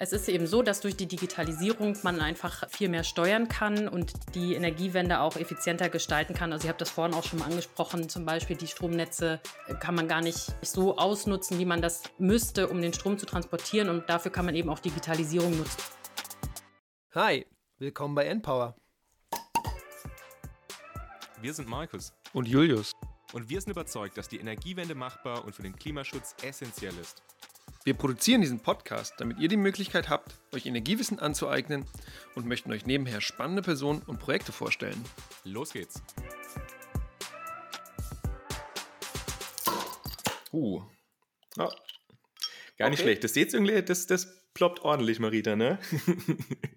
[0.00, 4.12] Es ist eben so, dass durch die Digitalisierung man einfach viel mehr steuern kann und
[4.36, 6.52] die Energiewende auch effizienter gestalten kann.
[6.52, 9.40] Also ich habe das vorhin auch schon mal angesprochen, zum Beispiel die Stromnetze
[9.80, 13.88] kann man gar nicht so ausnutzen, wie man das müsste, um den Strom zu transportieren
[13.88, 15.82] und dafür kann man eben auch Digitalisierung nutzen.
[17.16, 17.44] Hi,
[17.78, 18.76] willkommen bei Npower.
[21.40, 22.92] Wir sind Markus und Julius
[23.32, 27.24] und wir sind überzeugt, dass die Energiewende machbar und für den Klimaschutz essentiell ist.
[27.84, 31.84] Wir produzieren diesen Podcast, damit ihr die Möglichkeit habt, euch Energiewissen anzueignen
[32.34, 35.02] und möchten euch nebenher spannende Personen und Projekte vorstellen.
[35.44, 36.02] Los geht's.
[40.52, 40.82] Uh.
[41.58, 41.70] Oh.
[42.76, 43.08] Gar nicht okay.
[43.08, 43.24] schlecht.
[43.24, 45.78] Das jetzt irgendwie, das, das ploppt ordentlich, Marita, ne?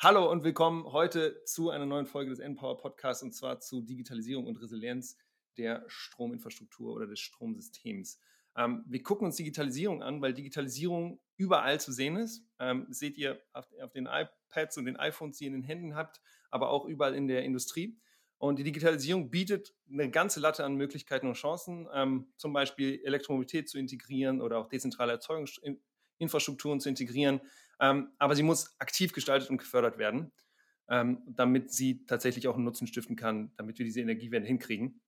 [0.00, 4.46] Hallo und willkommen heute zu einer neuen Folge des Npower Podcasts und zwar zu Digitalisierung
[4.46, 5.16] und Resilienz
[5.56, 8.18] der Strominfrastruktur oder des Stromsystems.
[8.56, 12.44] Ähm, wir gucken uns Digitalisierung an, weil Digitalisierung überall zu sehen ist.
[12.58, 15.94] Ähm, seht ihr auf, auf, den iPads und den iPhones, die ihr in den Händen
[15.94, 17.98] habt, aber auch überall in der Industrie.
[18.38, 23.68] Und die Digitalisierung bietet eine ganze Latte an Möglichkeiten und Chancen, ähm, zum Beispiel Elektromobilität
[23.68, 27.40] zu integrieren oder auch dezentrale Erzeugungsinfrastrukturen zu integrieren.
[27.80, 30.32] Ähm, aber sie muss aktiv gestaltet und gefördert werden,
[30.88, 35.00] ähm, damit sie tatsächlich auch einen Nutzen stiften kann, damit wir diese Energiewende hinkriegen.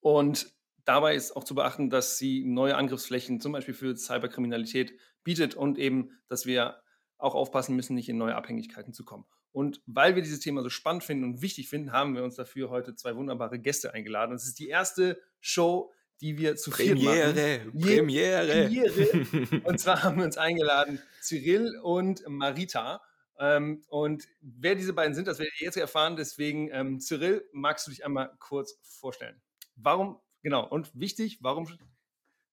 [0.00, 0.52] Und
[0.84, 5.78] Dabei ist auch zu beachten, dass sie neue Angriffsflächen zum Beispiel für Cyberkriminalität bietet und
[5.78, 6.82] eben, dass wir
[7.18, 9.24] auch aufpassen müssen, nicht in neue Abhängigkeiten zu kommen.
[9.52, 12.70] Und weil wir dieses Thema so spannend finden und wichtig finden, haben wir uns dafür
[12.70, 14.34] heute zwei wunderbare Gäste eingeladen.
[14.34, 17.80] Es ist die erste Show, die wir zu Premiere, viert machen.
[17.80, 19.62] Premiere, Premiere.
[19.64, 23.00] Und zwar haben wir uns eingeladen Cyril und Marita.
[23.38, 26.16] Ähm, und wer diese beiden sind, das werdet ihr jetzt erfahren.
[26.16, 29.40] Deswegen, ähm, Cyril, magst du dich einmal kurz vorstellen?
[29.76, 30.66] Warum Genau.
[30.66, 31.68] Und wichtig, warum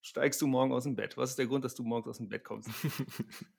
[0.02, 1.18] steigst du morgen aus dem Bett?
[1.18, 2.70] Was ist der Grund, dass du morgens aus dem Bett kommst?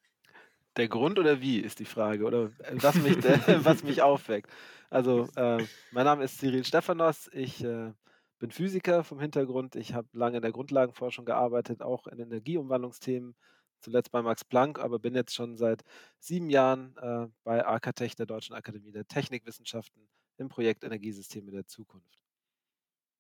[0.76, 3.16] Der Grund oder wie ist die Frage oder was mich,
[3.64, 4.48] was mich aufweckt.
[4.90, 7.92] Also äh, mein Name ist Cyril Stephanos, ich äh,
[8.38, 13.34] bin Physiker vom Hintergrund, ich habe lange in der Grundlagenforschung gearbeitet, auch in Energieumwandlungsthemen,
[13.80, 15.83] zuletzt bei Max Planck, aber bin jetzt schon seit
[16.20, 22.20] sieben Jahren äh, bei AKTech, der Deutschen Akademie der Technikwissenschaften, im Projekt Energiesysteme der Zukunft.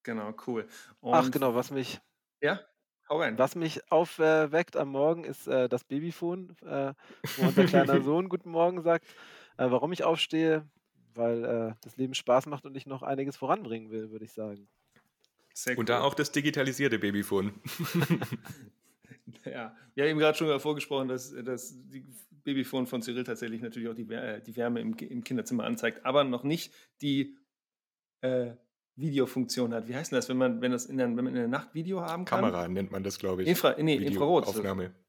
[0.02, 0.66] Genau, cool.
[1.00, 2.00] Und Ach genau, was mich
[2.40, 2.60] ja,
[3.08, 3.38] hau rein.
[3.38, 6.94] Was mich aufweckt am Morgen ist äh, das Babyphone, äh,
[7.36, 9.06] wo unser kleiner Sohn Guten Morgen sagt.
[9.56, 10.68] Äh, warum ich aufstehe,
[11.14, 14.68] weil äh, das Leben Spaß macht und ich noch einiges voranbringen will, würde ich sagen.
[15.52, 15.80] Sehr cool.
[15.80, 17.52] Und da auch das digitalisierte Babyphone.
[19.44, 21.76] ja, wir haben eben gerade schon vorgesprochen, dass das
[22.44, 26.22] Babyphone von Cyril tatsächlich natürlich auch die, äh, die Wärme im, im, Kinderzimmer anzeigt, aber
[26.22, 26.72] noch nicht
[27.02, 27.36] die
[28.20, 28.52] äh,
[28.98, 29.88] Videofunktion hat.
[29.88, 31.74] Wie heißt denn das, wenn man, wenn das in der, wenn man in der Nacht
[31.74, 32.40] Video haben kann?
[32.40, 33.48] Kamera nennt man das, glaube ich.
[33.48, 34.46] Infra, nee, Infrarot.
[34.46, 34.92] Aufnahme.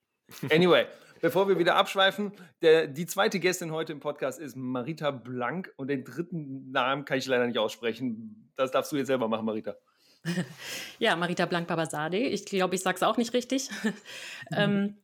[0.52, 0.86] Anyway,
[1.22, 5.88] bevor wir wieder abschweifen, der, die zweite Gästin heute im Podcast ist Marita Blank und
[5.88, 8.52] den dritten Namen kann ich leider nicht aussprechen.
[8.56, 9.76] Das darfst du jetzt selber machen, Marita.
[11.00, 12.18] Ja, Marita Blank-Babasade.
[12.18, 13.70] Ich glaube, ich sage es auch nicht richtig.
[13.84, 13.94] Mhm.
[14.56, 14.98] ähm,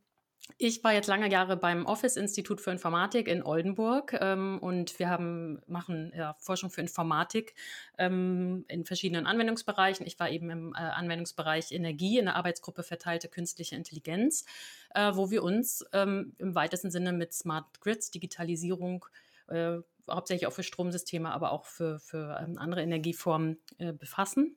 [0.58, 5.62] ich war jetzt lange Jahre beim Office-Institut für Informatik in Oldenburg ähm, und wir haben,
[5.68, 7.56] machen ja, Forschung für Informatik
[7.98, 10.06] ähm, in verschiedenen Anwendungsbereichen.
[10.06, 14.46] Ich war eben im äh, Anwendungsbereich Energie in der Arbeitsgruppe verteilte künstliche Intelligenz,
[14.94, 19.06] äh, wo wir uns ähm, im weitesten Sinne mit Smart Grids, Digitalisierung,
[19.48, 19.78] äh,
[20.10, 24.56] hauptsächlich auch für Stromsysteme, aber auch für, für ähm, andere Energieformen äh, befassen.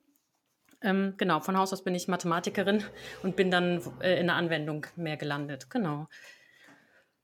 [0.81, 2.83] Ähm, genau, von Haus aus bin ich Mathematikerin
[3.23, 5.69] und bin dann äh, in der Anwendung mehr gelandet.
[5.69, 6.07] Genau.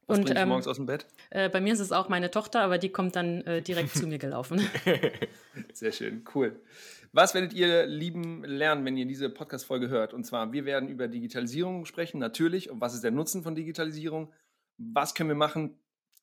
[0.08, 1.08] Was und ähm, morgens aus dem Bett?
[1.32, 4.06] Äh, bei mir ist es auch meine Tochter, aber die kommt dann äh, direkt zu
[4.06, 4.62] mir gelaufen.
[5.74, 6.60] Sehr schön, cool.
[7.12, 10.14] Was werdet ihr lieben lernen, wenn ihr diese Podcast-Folge hört?
[10.14, 12.70] Und zwar, wir werden über Digitalisierung sprechen, natürlich.
[12.70, 14.32] Und was ist der Nutzen von Digitalisierung?
[14.78, 15.80] Was können wir machen,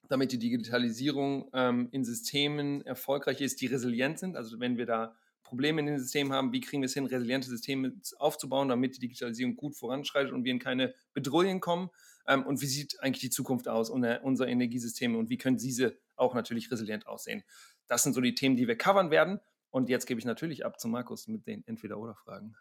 [0.09, 4.37] damit die Digitalisierung ähm, in Systemen erfolgreich ist, die resilient sind?
[4.37, 5.17] Also wenn wir da
[5.53, 9.01] Probleme in den Systemen haben, wie kriegen wir es hin, resiliente Systeme aufzubauen, damit die
[9.01, 11.91] Digitalisierung gut voranschreitet und wir in keine Bedrohungen kommen.
[12.27, 16.35] Ähm, und wie sieht eigentlich die Zukunft aus unserer Energiesysteme und wie können diese auch
[16.35, 17.43] natürlich resilient aussehen?
[17.87, 19.41] Das sind so die Themen, die wir covern werden.
[19.69, 22.57] Und jetzt gebe ich natürlich ab zu Markus mit den Entweder-Oder-Fragen.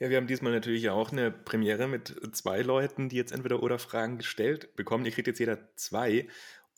[0.00, 4.74] Ja, wir haben diesmal natürlich auch eine Premiere mit zwei Leuten, die jetzt Entweder-Oder-Fragen gestellt
[4.74, 5.04] bekommen.
[5.04, 6.26] Ihr kriegt jetzt jeder zwei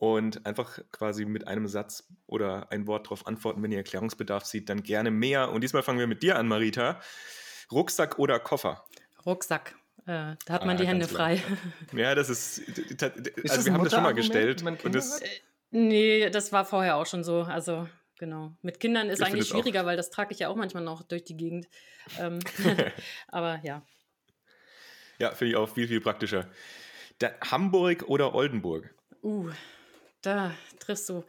[0.03, 3.63] und einfach quasi mit einem Satz oder ein Wort darauf antworten.
[3.63, 5.53] Wenn ihr Erklärungsbedarf seht, dann gerne mehr.
[5.53, 7.01] Und diesmal fangen wir mit dir an, Marita.
[7.71, 8.85] Rucksack oder Koffer?
[9.25, 9.77] Rucksack.
[10.01, 11.41] Äh, da hat man ah, die Hände frei.
[11.93, 12.63] Ja, das ist.
[13.01, 14.65] Also, ist wir haben das schon mal gestellt.
[14.65, 15.29] Und das, äh,
[15.71, 17.43] nee, das war vorher auch schon so.
[17.43, 17.89] Also,
[18.19, 18.57] genau.
[18.61, 21.37] Mit Kindern ist eigentlich schwieriger, weil das trage ich ja auch manchmal noch durch die
[21.37, 21.69] Gegend.
[22.19, 22.41] Ähm,
[23.29, 23.87] aber ja.
[25.21, 26.49] Ja, finde ich auch viel, viel praktischer.
[27.21, 28.93] Da, Hamburg oder Oldenburg?
[29.23, 29.49] Uh,
[30.23, 31.25] da triffst du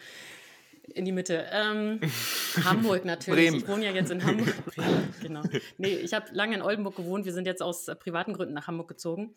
[0.94, 1.48] in die Mitte.
[1.52, 2.00] Ähm,
[2.64, 3.50] Hamburg natürlich.
[3.50, 3.62] Bremen.
[3.62, 4.54] Ich wohne ja jetzt in Hamburg.
[5.22, 5.44] genau.
[5.78, 7.26] Nee, ich habe lange in Oldenburg gewohnt.
[7.26, 9.34] Wir sind jetzt aus äh, privaten Gründen nach Hamburg gezogen.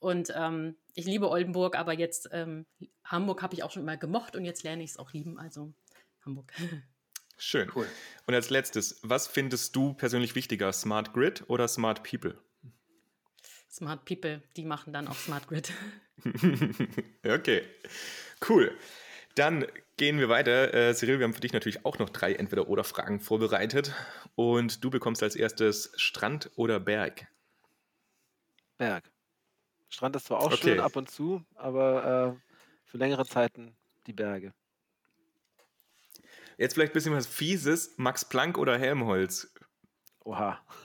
[0.00, 2.66] Und ähm, ich liebe Oldenburg, aber jetzt ähm,
[3.04, 5.38] Hamburg habe ich auch schon immer gemocht und jetzt lerne ich es auch lieben.
[5.38, 5.72] Also
[6.24, 6.52] Hamburg.
[7.36, 7.70] Schön.
[7.74, 7.86] Cool.
[8.26, 12.34] Und als letztes, was findest du persönlich wichtiger, Smart Grid oder Smart People?
[13.70, 15.72] Smart People, die machen dann auch Smart Grid.
[17.24, 17.62] okay,
[18.48, 18.76] cool.
[19.34, 19.66] Dann
[19.96, 20.74] gehen wir weiter.
[20.74, 23.94] Äh, Cyril, wir haben für dich natürlich auch noch drei Entweder-Oder-Fragen vorbereitet.
[24.34, 27.28] Und du bekommst als erstes Strand oder Berg?
[28.78, 29.10] Berg.
[29.88, 30.56] Strand ist zwar auch okay.
[30.56, 33.76] schön ab und zu, aber äh, für längere Zeiten
[34.06, 34.54] die Berge.
[36.56, 37.94] Jetzt vielleicht ein bisschen was Fieses.
[37.96, 39.52] Max Planck oder Helmholtz?
[40.28, 40.60] Oha.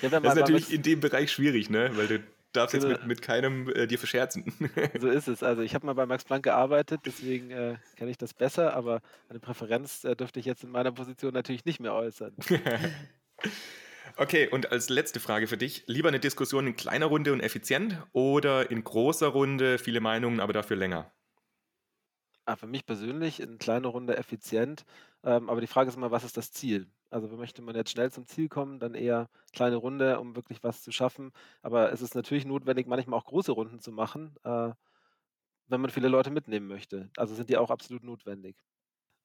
[0.00, 1.90] ja, das ist natürlich in dem Bereich schwierig, ne?
[1.94, 2.20] Weil du
[2.52, 4.50] darfst jetzt mit, mit keinem äh, dir verscherzen.
[4.98, 5.42] so ist es.
[5.42, 9.02] Also ich habe mal bei Max Planck gearbeitet, deswegen äh, kenne ich das besser, aber
[9.28, 12.34] eine Präferenz äh, dürfte ich jetzt in meiner Position natürlich nicht mehr äußern.
[14.16, 17.96] Okay, und als letzte Frage für dich: Lieber eine Diskussion in kleiner Runde und effizient
[18.12, 21.10] oder in großer Runde, viele Meinungen, aber dafür länger?
[22.44, 24.84] Ah, für mich persönlich in kleiner Runde effizient.
[25.24, 26.88] Ähm, aber die Frage ist immer, was ist das Ziel?
[27.12, 30.82] Also möchte man jetzt schnell zum Ziel kommen, dann eher kleine Runde, um wirklich was
[30.82, 31.32] zu schaffen.
[31.60, 34.70] Aber es ist natürlich notwendig, manchmal auch große Runden zu machen, äh,
[35.68, 37.10] wenn man viele Leute mitnehmen möchte.
[37.16, 38.56] Also sind die auch absolut notwendig.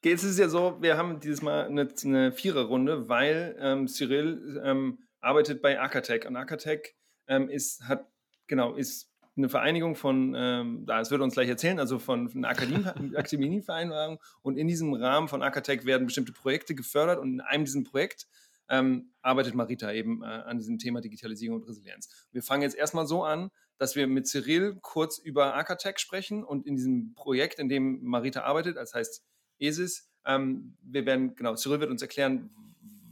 [0.04, 4.62] Jetzt ist es ja so, wir haben dieses Mal eine, eine Viererrunde, weil ähm, Cyril
[4.63, 6.95] ähm, arbeitet bei Akatec und Akatec
[7.28, 8.07] ähm, ist, hat,
[8.48, 12.50] genau, ist eine Vereinigung von, ähm, das wird uns gleich erzählen, also von, einer
[13.18, 14.19] Akademievereinbarung.
[14.42, 18.28] und in diesem Rahmen von Akatec werden bestimmte Projekte gefördert und in einem diesem Projekt
[18.69, 22.10] ähm, arbeitet Marita eben äh, an diesem Thema Digitalisierung und Resilienz.
[22.31, 26.66] Wir fangen jetzt erstmal so an, dass wir mit Cyril kurz über Akatec sprechen und
[26.66, 29.24] in diesem Projekt, in dem Marita arbeitet, das heißt
[29.60, 32.50] ESIS, ähm, wir werden, genau, Cyril wird uns erklären,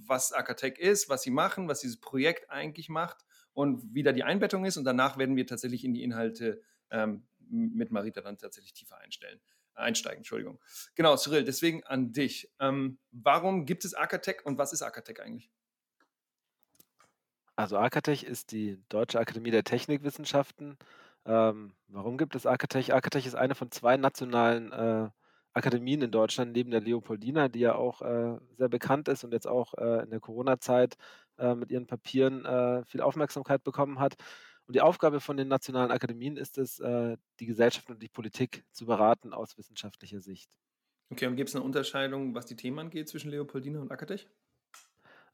[0.07, 3.25] was Akatec ist, was sie machen, was dieses Projekt eigentlich macht
[3.56, 4.78] und wie da die Einbettung ist.
[4.78, 6.62] Und danach werden wir tatsächlich in die Inhalte
[6.92, 9.40] ähm, mit Marita dann tatsächlich tiefer einstellen,
[9.74, 10.19] einsteigen.
[10.19, 10.60] Entschuldigung.
[10.94, 12.52] Genau, Cyril, deswegen an dich.
[12.60, 15.50] Ähm, warum gibt es Akatec und was ist Akatec eigentlich?
[17.56, 20.78] Also Akatech ist die Deutsche Akademie der Technikwissenschaften.
[21.25, 22.94] Ähm, warum gibt es Akatech?
[22.94, 25.10] Akatech ist eine von zwei nationalen äh,
[25.54, 29.48] Akademien in Deutschland neben der Leopoldina, die ja auch äh, sehr bekannt ist und jetzt
[29.48, 30.98] auch äh, in der Corona-Zeit
[31.38, 34.16] äh, mit ihren Papieren äh, viel Aufmerksamkeit bekommen hat.
[34.68, 38.64] Und die Aufgabe von den nationalen Akademien ist es, äh, die Gesellschaft und die Politik
[38.72, 40.50] zu beraten aus wissenschaftlicher Sicht.
[41.12, 44.28] Okay, und gibt es eine Unterscheidung, was die Themen angeht zwischen Leopoldina und Akatech?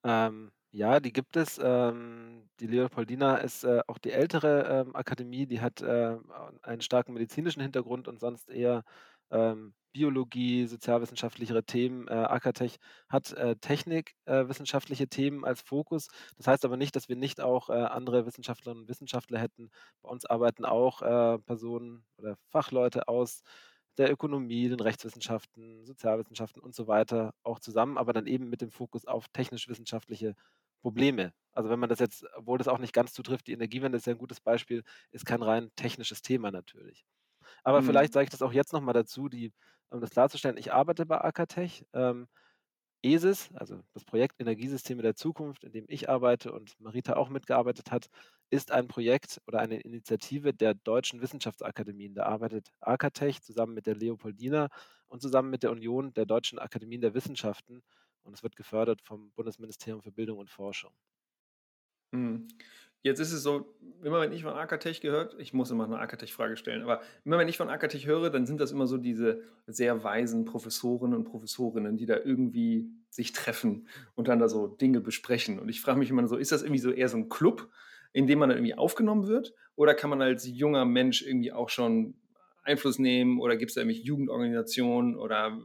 [0.03, 1.59] Ähm, ja, die gibt es.
[1.61, 6.17] Ähm, die Leopoldina ist äh, auch die ältere ähm, Akademie, die hat äh,
[6.61, 8.83] einen starken medizinischen Hintergrund und sonst eher
[9.31, 12.07] ähm, Biologie, sozialwissenschaftlichere Themen.
[12.07, 12.77] Äh, Akatech
[13.09, 16.07] hat äh, technikwissenschaftliche äh, Themen als Fokus.
[16.37, 19.69] Das heißt aber nicht, dass wir nicht auch äh, andere Wissenschaftlerinnen und Wissenschaftler hätten.
[20.01, 23.43] Bei uns arbeiten auch äh, Personen oder Fachleute aus
[23.97, 28.71] der Ökonomie, den Rechtswissenschaften, Sozialwissenschaften und so weiter auch zusammen, aber dann eben mit dem
[28.71, 30.35] Fokus auf technisch-wissenschaftliche
[30.81, 31.33] Probleme.
[31.51, 34.13] Also wenn man das jetzt, obwohl das auch nicht ganz zutrifft, die Energiewende ist ja
[34.13, 37.05] ein gutes Beispiel, ist kein rein technisches Thema natürlich.
[37.63, 37.85] Aber mhm.
[37.85, 39.53] vielleicht sage ich das auch jetzt nochmal dazu, die,
[39.89, 41.85] um das klarzustellen, ich arbeite bei Akatech.
[41.93, 42.27] Ähm,
[43.03, 47.91] ESIS, also das Projekt Energiesysteme der Zukunft, in dem ich arbeite und Marita auch mitgearbeitet
[47.91, 48.09] hat,
[48.51, 52.13] ist ein Projekt oder eine Initiative der Deutschen Wissenschaftsakademien.
[52.13, 54.69] Da arbeitet Akatech zusammen mit der Leopoldina
[55.07, 57.81] und zusammen mit der Union der Deutschen Akademien der Wissenschaften
[58.23, 60.93] und es wird gefördert vom Bundesministerium für Bildung und Forschung.
[62.11, 62.47] Mhm.
[63.03, 66.57] Jetzt ist es so, immer wenn ich von Akatech gehört, ich muss immer eine Akatech-Frage
[66.57, 70.03] stellen, aber immer wenn ich von Akatech höre, dann sind das immer so diese sehr
[70.03, 75.59] weisen Professorinnen und Professorinnen, die da irgendwie sich treffen und dann da so Dinge besprechen.
[75.59, 77.69] Und ich frage mich immer so, ist das irgendwie so eher so ein Club,
[78.13, 79.53] in dem man dann irgendwie aufgenommen wird?
[79.75, 82.15] Oder kann man als junger Mensch irgendwie auch schon
[82.63, 83.39] Einfluss nehmen?
[83.39, 85.15] Oder gibt es da irgendwie Jugendorganisationen?
[85.15, 85.59] Oder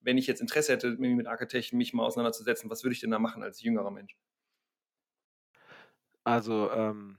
[0.00, 3.18] wenn ich jetzt Interesse hätte, mit Akatech mich mal auseinanderzusetzen, was würde ich denn da
[3.18, 4.16] machen als jüngerer Mensch?
[6.24, 7.18] Also, ähm,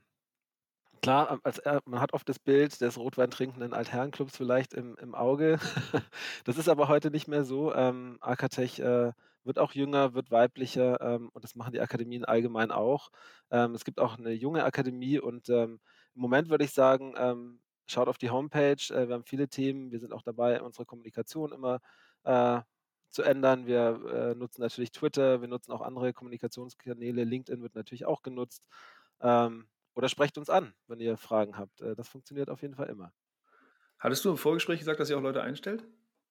[1.01, 5.59] klar, als, äh, man hat oft das Bild des rotweintrinkenden Altherrenclubs vielleicht im, im Auge.
[6.45, 7.73] das ist aber heute nicht mehr so.
[7.73, 9.11] Ähm, Akatech äh,
[9.43, 13.09] wird auch jünger, wird weiblicher ähm, und das machen die Akademien allgemein auch.
[13.49, 15.79] Ähm, es gibt auch eine junge Akademie und ähm,
[16.15, 18.93] im Moment würde ich sagen, ähm, schaut auf die Homepage.
[18.93, 19.91] Äh, wir haben viele Themen.
[19.91, 21.79] Wir sind auch dabei, unsere Kommunikation immer
[22.23, 22.61] äh,
[23.09, 23.65] zu ändern.
[23.65, 27.23] Wir äh, nutzen natürlich Twitter, wir nutzen auch andere Kommunikationskanäle.
[27.23, 28.67] LinkedIn wird natürlich auch genutzt.
[29.21, 31.81] Ähm, oder sprecht uns an, wenn ihr Fragen habt.
[31.81, 33.11] Äh, das funktioniert auf jeden Fall immer.
[33.97, 35.83] Hattest du im Vorgespräch gesagt, dass ihr auch Leute einstellt?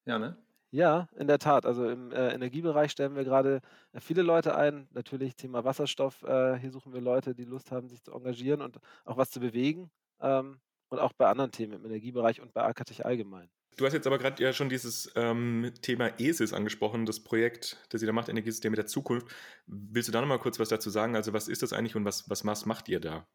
[0.04, 0.38] Ja, ne?
[0.70, 1.66] Ja, in der Tat.
[1.66, 3.60] Also im äh, Energiebereich stellen wir gerade
[3.92, 4.86] äh, viele Leute ein.
[4.92, 6.22] Natürlich Thema Wasserstoff.
[6.22, 9.40] Äh, hier suchen wir Leute, die Lust haben, sich zu engagieren und auch was zu
[9.40, 9.90] bewegen.
[10.20, 13.50] Ähm, und auch bei anderen Themen im Energiebereich und bei AKTech allgemein.
[13.76, 18.00] Du hast jetzt aber gerade ja schon dieses ähm, Thema ESIS angesprochen, das Projekt, das
[18.00, 19.26] ihr da macht, Energiesysteme der Zukunft.
[19.66, 21.16] Willst du da nochmal kurz was dazu sagen?
[21.16, 23.26] Also was ist das eigentlich und was, was, was macht ihr da?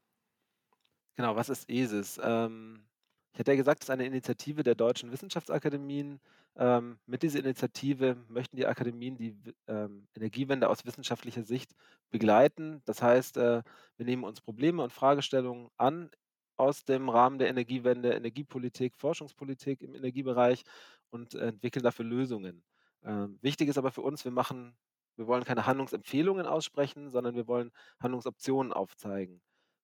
[1.22, 2.20] Genau, was ist ESIS?
[2.24, 2.84] Ähm,
[3.32, 6.20] ich hatte ja gesagt, es ist eine Initiative der deutschen Wissenschaftsakademien.
[6.56, 9.38] Ähm, mit dieser Initiative möchten die Akademien die
[9.68, 11.76] ähm, Energiewende aus wissenschaftlicher Sicht
[12.10, 12.82] begleiten.
[12.86, 13.62] Das heißt, äh,
[13.98, 16.10] wir nehmen uns Probleme und Fragestellungen an
[16.58, 20.64] aus dem Rahmen der Energiewende, Energiepolitik, Forschungspolitik im Energiebereich
[21.12, 22.64] und entwickeln dafür Lösungen.
[23.04, 24.76] Ähm, wichtig ist aber für uns, wir machen,
[25.18, 29.40] wir wollen keine Handlungsempfehlungen aussprechen, sondern wir wollen Handlungsoptionen aufzeigen.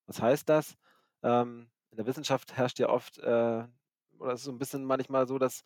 [0.07, 0.75] Was heißt das?
[1.23, 3.63] Ähm, in der Wissenschaft herrscht ja oft, äh,
[4.19, 5.63] oder es ist so ein bisschen manchmal so, dass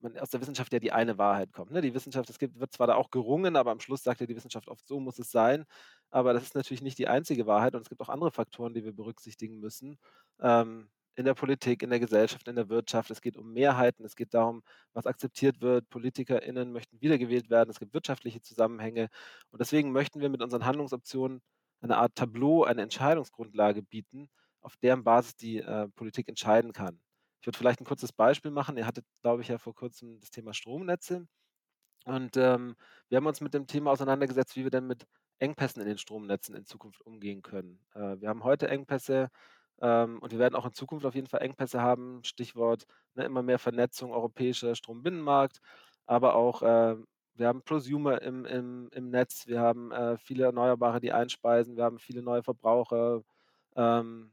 [0.00, 1.70] man aus der Wissenschaft ja die eine Wahrheit kommt.
[1.70, 1.80] Ne?
[1.80, 4.68] Die Wissenschaft, es wird zwar da auch gerungen, aber am Schluss sagt ja die Wissenschaft
[4.68, 5.64] oft, so muss es sein.
[6.10, 8.84] Aber das ist natürlich nicht die einzige Wahrheit und es gibt auch andere Faktoren, die
[8.84, 9.98] wir berücksichtigen müssen.
[10.40, 13.10] Ähm, in der Politik, in der Gesellschaft, in der Wirtschaft.
[13.10, 14.62] Es geht um Mehrheiten, es geht darum,
[14.94, 15.88] was akzeptiert wird.
[15.90, 19.08] PolitikerInnen möchten wiedergewählt werden, es gibt wirtschaftliche Zusammenhänge.
[19.50, 21.42] Und deswegen möchten wir mit unseren Handlungsoptionen
[21.80, 24.30] eine Art Tableau, eine Entscheidungsgrundlage bieten,
[24.62, 27.00] auf deren Basis die äh, Politik entscheiden kann.
[27.40, 28.76] Ich würde vielleicht ein kurzes Beispiel machen.
[28.76, 31.26] Ihr hattet, glaube ich, ja vor kurzem das Thema Stromnetze.
[32.04, 32.76] Und ähm,
[33.08, 35.06] wir haben uns mit dem Thema auseinandergesetzt, wie wir denn mit
[35.38, 37.80] Engpässen in den Stromnetzen in Zukunft umgehen können.
[37.94, 39.28] Äh, wir haben heute Engpässe
[39.80, 42.22] ähm, und wir werden auch in Zukunft auf jeden Fall Engpässe haben.
[42.24, 45.60] Stichwort ne, immer mehr Vernetzung, europäischer Strombinnenmarkt,
[46.06, 46.96] aber auch äh,
[47.34, 51.84] wir haben Prosumer im, im, im Netz, wir haben äh, viele Erneuerbare, die einspeisen, wir
[51.84, 53.22] haben viele neue Verbraucher.
[53.74, 54.32] Ähm,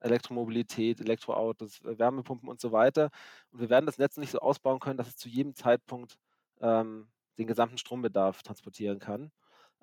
[0.00, 3.10] Elektromobilität, Elektroautos, äh, Wärmepumpen und so weiter.
[3.50, 6.16] Und wir werden das Netz nicht so ausbauen können, dass es zu jedem Zeitpunkt
[6.60, 9.30] ähm, den gesamten Strombedarf transportieren kann.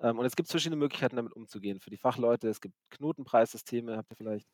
[0.00, 1.80] Ähm, und es gibt verschiedene Möglichkeiten, damit umzugehen.
[1.80, 4.48] Für die Fachleute, es gibt Knotenpreissysteme, habt ihr vielleicht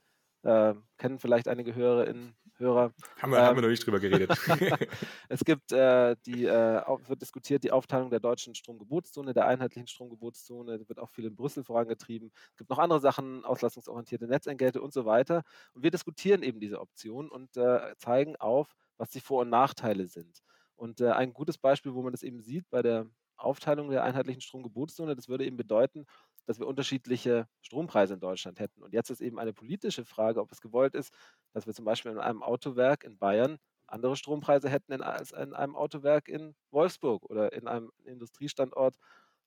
[0.44, 2.92] äh, kennen vielleicht einige Hörerinnen, Hörer.
[3.20, 4.30] Haben wir, ähm, haben wir noch nicht drüber geredet.
[5.28, 10.88] es gibt äh, die, äh, wird diskutiert, die Aufteilung der deutschen Stromgebotszone, der einheitlichen Stromgebotszone,
[10.88, 12.30] wird auch viel in Brüssel vorangetrieben.
[12.52, 15.42] Es gibt noch andere Sachen, auslastungsorientierte Netzentgelte und so weiter.
[15.72, 20.06] Und wir diskutieren eben diese Optionen und äh, zeigen auf, was die Vor- und Nachteile
[20.06, 20.40] sind.
[20.76, 24.40] Und äh, ein gutes Beispiel, wo man das eben sieht bei der Aufteilung der einheitlichen
[24.40, 26.06] Stromgebotszone, das würde eben bedeuten,
[26.46, 28.82] dass wir unterschiedliche Strompreise in Deutschland hätten.
[28.82, 31.12] Und jetzt ist eben eine politische Frage, ob es gewollt ist,
[31.52, 35.76] dass wir zum Beispiel in einem Autowerk in Bayern andere Strompreise hätten als in einem
[35.76, 38.96] Autowerk in Wolfsburg oder in einem Industriestandort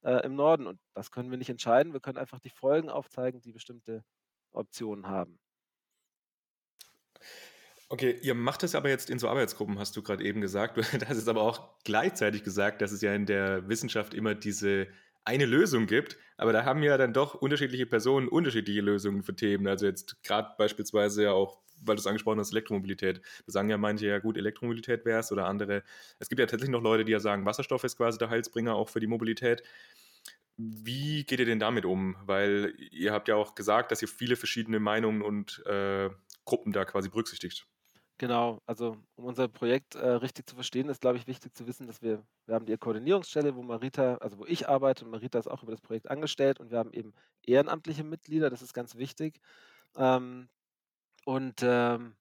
[0.03, 0.67] äh, im Norden.
[0.67, 1.93] Und das können wir nicht entscheiden.
[1.93, 4.03] Wir können einfach die Folgen aufzeigen, die bestimmte
[4.51, 5.39] Optionen haben.
[7.89, 10.77] Okay, ihr macht es aber jetzt in so Arbeitsgruppen, hast du gerade eben gesagt.
[10.99, 14.87] Du hast es aber auch gleichzeitig gesagt, dass es ja in der Wissenschaft immer diese
[15.27, 19.67] eine Lösung gibt, aber da haben ja dann doch unterschiedliche Personen unterschiedliche Lösungen für Themen.
[19.67, 23.22] Also jetzt gerade beispielsweise ja auch, weil du es angesprochen hast, Elektromobilität.
[23.46, 25.84] Da sagen ja manche, ja gut, Elektromobilität wäre es oder andere.
[26.19, 28.88] Es gibt ja tatsächlich noch Leute, die ja sagen, Wasserstoff ist quasi der Heilsbringer auch
[28.88, 29.63] für die Mobilität.
[30.55, 32.15] Wie geht ihr denn damit um?
[32.25, 36.10] Weil ihr habt ja auch gesagt, dass ihr viele verschiedene Meinungen und äh,
[36.46, 37.67] Gruppen da quasi berücksichtigt.
[38.19, 41.86] Genau, also um unser Projekt äh, richtig zu verstehen, ist, glaube ich, wichtig zu wissen,
[41.86, 45.47] dass wir, wir haben die Koordinierungsstelle, wo Marita, also wo ich arbeite und Marita ist
[45.47, 49.39] auch über das Projekt angestellt und wir haben eben ehrenamtliche Mitglieder, das ist ganz wichtig.
[49.95, 50.50] Ähm,
[51.25, 52.15] und ähm,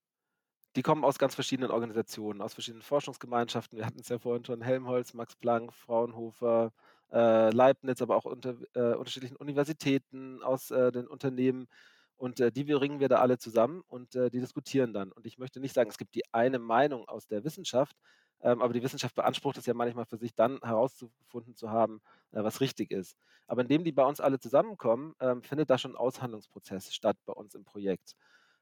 [0.76, 3.78] die kommen aus ganz verschiedenen Organisationen, aus verschiedenen Forschungsgemeinschaften.
[3.78, 6.72] Wir hatten es ja vorhin schon, Helmholtz, Max Planck, Fraunhofer,
[7.12, 11.68] äh, Leibniz, aber auch unter äh, unterschiedlichen Universitäten, aus äh, den Unternehmen.
[12.16, 15.12] Und äh, die bringen wir da alle zusammen und äh, die diskutieren dann.
[15.12, 17.96] Und ich möchte nicht sagen, es gibt die eine Meinung aus der Wissenschaft,
[18.40, 22.00] ähm, aber die Wissenschaft beansprucht es ja manchmal für sich dann herausgefunden zu haben,
[22.32, 23.16] äh, was richtig ist.
[23.46, 27.32] Aber indem die bei uns alle zusammenkommen, ähm, findet da schon ein Aushandlungsprozess statt bei
[27.32, 28.14] uns im Projekt.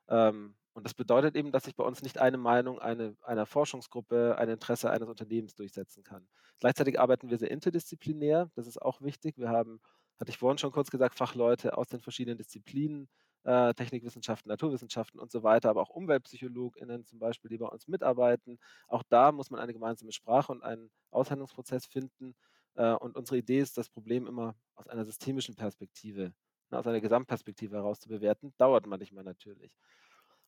[0.09, 4.37] Ähm, und das bedeutet eben, dass sich bei uns nicht eine Meinung eine, einer Forschungsgruppe,
[4.39, 6.27] ein Interesse eines Unternehmens durchsetzen kann.
[6.61, 9.39] Gleichzeitig arbeiten wir sehr interdisziplinär, das ist auch wichtig.
[9.39, 9.81] Wir haben,
[10.19, 13.09] hatte ich vorhin schon kurz gesagt, Fachleute aus den verschiedenen Disziplinen,
[13.45, 18.59] äh, Technikwissenschaften, Naturwissenschaften und so weiter, aber auch UmweltpsychologInnen zum Beispiel, die bei uns mitarbeiten.
[18.89, 22.35] Auch da muss man eine gemeinsame Sprache und einen Aushandlungsprozess finden.
[22.75, 26.33] Äh, und unsere Idee ist, das Problem immer aus einer systemischen Perspektive,
[26.71, 28.53] ne, aus einer Gesamtperspektive heraus zu bewerten.
[28.59, 29.73] Dauert manchmal natürlich.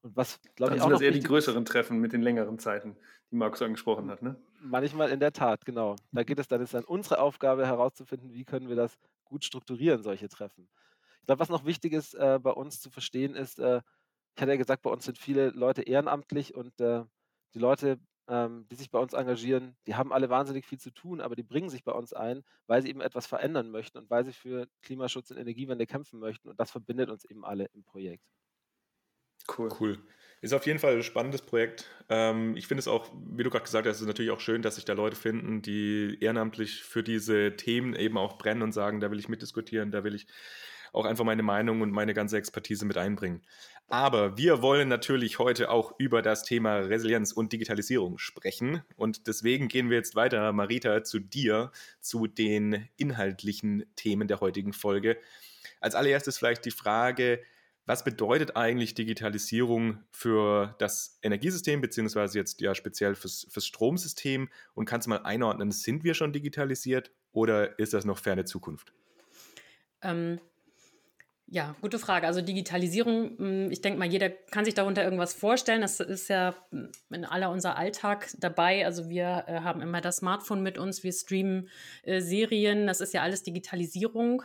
[0.02, 2.96] Und was, glaube ich, auch sind das eher die größeren Treffen mit den längeren Zeiten,
[3.30, 4.36] die Markus angesprochen hat, ne?
[4.62, 5.96] Manchmal in der Tat, genau.
[6.12, 10.02] Da geht es dann, ist dann unsere Aufgabe herauszufinden, wie können wir das gut strukturieren,
[10.02, 10.68] solche Treffen.
[11.26, 13.82] Glaube, was noch wichtig ist äh, bei uns zu verstehen, ist, äh,
[14.36, 17.04] ich hatte ja gesagt, bei uns sind viele Leute ehrenamtlich und äh,
[17.54, 21.20] die Leute, ähm, die sich bei uns engagieren, die haben alle wahnsinnig viel zu tun,
[21.20, 24.24] aber die bringen sich bei uns ein, weil sie eben etwas verändern möchten und weil
[24.24, 26.48] sie für Klimaschutz und Energiewende kämpfen möchten.
[26.48, 28.24] Und das verbindet uns eben alle im Projekt.
[29.56, 29.68] Cool.
[29.80, 29.98] Cool.
[30.42, 31.88] Ist auf jeden Fall ein spannendes Projekt.
[32.08, 34.74] Ähm, ich finde es auch, wie du gerade gesagt hast, ist natürlich auch schön, dass
[34.74, 39.10] sich da Leute finden, die ehrenamtlich für diese Themen eben auch brennen und sagen, da
[39.10, 40.26] will ich mitdiskutieren, da will ich
[40.96, 43.42] auch einfach meine Meinung und meine ganze Expertise mit einbringen.
[43.88, 48.82] Aber wir wollen natürlich heute auch über das Thema Resilienz und Digitalisierung sprechen.
[48.96, 54.72] Und deswegen gehen wir jetzt weiter, Marita, zu dir, zu den inhaltlichen Themen der heutigen
[54.72, 55.18] Folge.
[55.80, 57.40] Als allererstes vielleicht die Frage,
[57.84, 64.48] was bedeutet eigentlich Digitalisierung für das Energiesystem, beziehungsweise jetzt ja speziell fürs, fürs Stromsystem?
[64.74, 68.92] Und kannst du mal einordnen, sind wir schon digitalisiert oder ist das noch ferne Zukunft?
[70.02, 70.40] Ähm,
[71.48, 72.26] ja, gute Frage.
[72.26, 75.80] Also Digitalisierung, hm, ich denke mal, jeder kann sich darunter irgendwas vorstellen.
[75.80, 78.84] Das ist ja hm, in aller unser Alltag dabei.
[78.84, 81.68] Also wir äh, haben immer das Smartphone mit uns, wir streamen
[82.02, 84.42] äh, Serien, das ist ja alles Digitalisierung.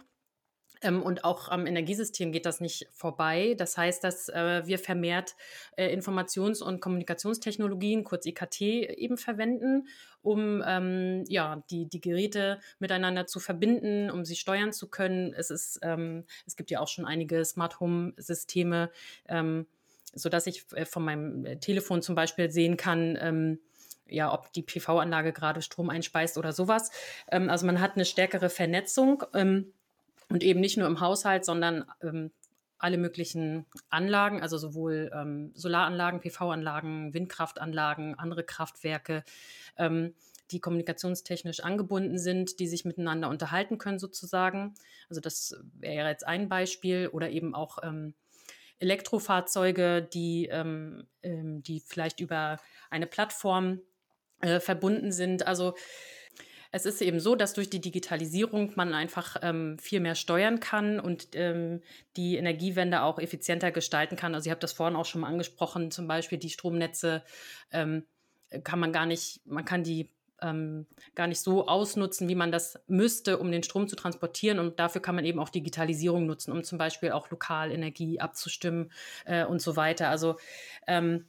[0.82, 3.56] Ähm, und auch am Energiesystem geht das nicht vorbei.
[3.58, 5.36] Das heißt, dass äh, wir vermehrt
[5.78, 9.88] äh, Informations- und Kommunikationstechnologien, kurz IKT, eben verwenden,
[10.22, 15.34] um ähm, ja, die, die Geräte miteinander zu verbinden, um sie steuern zu können.
[15.34, 18.92] Es, ist, ähm, es gibt ja auch schon einige Smart Home-Systeme,
[19.28, 19.68] ähm,
[20.14, 23.60] sodass ich äh, von meinem äh, Telefon zum Beispiel sehen kann, ähm,
[24.08, 26.92] ja, ob die PV-Anlage gerade Strom einspeist oder sowas.
[27.32, 29.24] Ähm, also man hat eine stärkere Vernetzung.
[30.32, 32.32] Und eben nicht nur im Haushalt, sondern ähm,
[32.78, 39.24] alle möglichen Anlagen, also sowohl ähm, Solaranlagen, PV-Anlagen, Windkraftanlagen, andere Kraftwerke,
[39.78, 40.16] ähm,
[40.50, 44.74] die kommunikationstechnisch angebunden sind, die sich miteinander unterhalten können sozusagen.
[45.10, 48.14] Also das wäre jetzt ein Beispiel oder eben auch ähm,
[48.80, 52.58] Elektrofahrzeuge, die, ähm, ähm, die vielleicht über
[52.90, 53.80] eine Plattform
[54.42, 55.46] äh, verbunden sind.
[55.48, 55.76] Also
[56.72, 61.00] es ist eben so, dass durch die Digitalisierung man einfach ähm, viel mehr steuern kann
[61.00, 61.82] und ähm,
[62.16, 64.34] die Energiewende auch effizienter gestalten kann.
[64.34, 67.24] Also ich habe das vorhin auch schon mal angesprochen, zum Beispiel die Stromnetze
[67.72, 68.06] ähm,
[68.64, 70.10] kann man gar nicht, man kann die
[70.42, 74.60] ähm, gar nicht so ausnutzen, wie man das müsste, um den Strom zu transportieren.
[74.60, 78.92] Und dafür kann man eben auch Digitalisierung nutzen, um zum Beispiel auch lokal Energie abzustimmen
[79.26, 80.10] äh, und so weiter.
[80.10, 80.38] Also
[80.88, 81.26] ähm,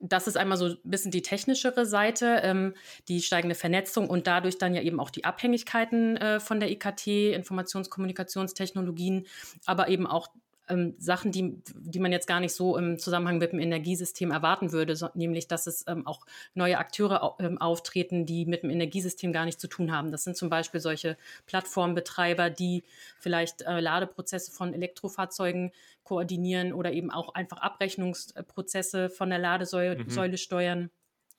[0.00, 2.74] das ist einmal so ein bisschen die technischere Seite, ähm,
[3.08, 7.34] die steigende Vernetzung und dadurch dann ja eben auch die Abhängigkeiten äh, von der IKT,
[7.34, 9.26] Informationskommunikationstechnologien,
[9.66, 10.28] aber eben auch
[10.68, 14.72] ähm, Sachen, die, die man jetzt gar nicht so im Zusammenhang mit dem Energiesystem erwarten
[14.72, 18.70] würde, so, nämlich dass es ähm, auch neue Akteure au ähm, auftreten, die mit dem
[18.70, 20.12] Energiesystem gar nichts zu tun haben.
[20.12, 22.84] Das sind zum Beispiel solche Plattformbetreiber, die
[23.18, 25.72] vielleicht äh, Ladeprozesse von Elektrofahrzeugen
[26.04, 30.36] koordinieren oder eben auch einfach Abrechnungsprozesse von der Ladesäule mhm.
[30.36, 30.90] steuern,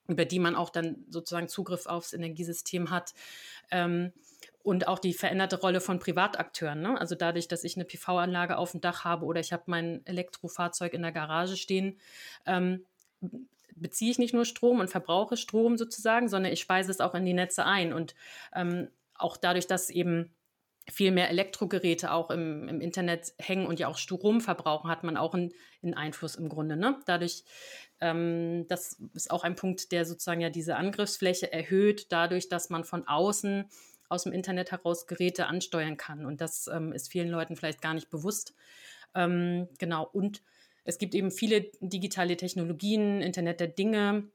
[0.08, 3.14] über die man auch dann sozusagen Zugriff aufs Energiesystem hat.
[3.72, 4.12] Ähm,
[4.70, 6.80] und auch die veränderte Rolle von Privatakteuren.
[6.80, 7.00] Ne?
[7.00, 10.94] Also dadurch, dass ich eine PV-Anlage auf dem Dach habe oder ich habe mein Elektrofahrzeug
[10.94, 11.98] in der Garage stehen,
[12.46, 12.86] ähm,
[13.76, 17.26] beziehe ich nicht nur Strom und verbrauche Strom sozusagen, sondern ich speise es auch in
[17.26, 17.94] die Netze ein.
[17.94, 18.14] Und
[18.54, 20.36] ähm, auch dadurch, dass eben
[20.88, 25.18] viel mehr Elektrogeräte auch im, im, Internet hängen und ja auch Strom verbrauchen, hat man
[25.18, 25.52] auch einen,
[25.82, 26.78] einen Einfluss im Grunde.
[26.78, 27.00] Ne?
[27.08, 27.44] Dadurch,
[28.02, 32.84] ähm, das ist auch ein Punkt, der sozusagen ja diese Angriffsfläche erhöht, dadurch, dass man
[32.84, 33.68] von außen
[34.10, 36.26] aus dem Internet heraus Geräte ansteuern kann.
[36.26, 38.54] Und das ähm, ist vielen Leuten vielleicht gar nicht bewusst.
[39.16, 40.04] Ähm, genau.
[40.12, 40.42] Und
[40.84, 44.30] es gibt eben viele digitale Technologien, Internet der Dinge,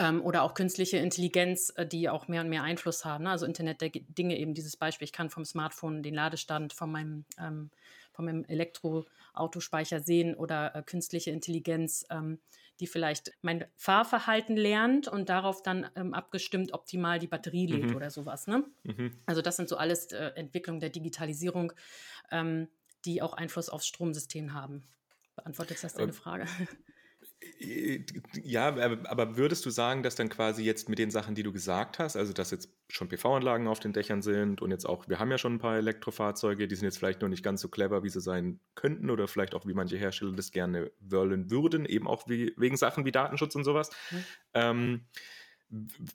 [0.00, 3.26] ähm, oder auch künstliche Intelligenz, äh, die auch mehr und mehr Einfluss haben.
[3.26, 7.24] Also Internet der Dinge, eben dieses Beispiel, ich kann vom Smartphone den Ladestand von meinem,
[7.38, 7.70] ähm,
[8.12, 12.38] von meinem Elektroautospeicher sehen oder äh, künstliche Intelligenz, ähm,
[12.80, 17.96] die vielleicht mein Fahrverhalten lernt und darauf dann ähm, abgestimmt optimal die Batterie lädt mhm.
[17.96, 18.46] oder sowas.
[18.46, 18.64] Ne?
[18.84, 19.12] Mhm.
[19.26, 21.72] Also das sind so alles äh, Entwicklungen der Digitalisierung,
[22.30, 22.68] ähm,
[23.04, 24.82] die auch Einfluss aufs Stromsystem haben.
[25.36, 26.46] Beantwortet das deine Frage?
[28.42, 31.98] Ja, aber würdest du sagen, dass dann quasi jetzt mit den Sachen, die du gesagt
[31.98, 35.30] hast, also dass jetzt schon PV-Anlagen auf den Dächern sind und jetzt auch, wir haben
[35.30, 38.10] ja schon ein paar Elektrofahrzeuge, die sind jetzt vielleicht noch nicht ganz so clever, wie
[38.10, 42.28] sie sein könnten oder vielleicht auch, wie manche Hersteller das gerne wollen würden, eben auch
[42.28, 43.90] wie, wegen Sachen wie Datenschutz und sowas.
[44.10, 44.24] Mhm.
[44.52, 45.00] Ähm,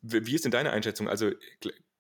[0.04, 1.10] wie ist denn deine Einschätzung?
[1.10, 1.32] Also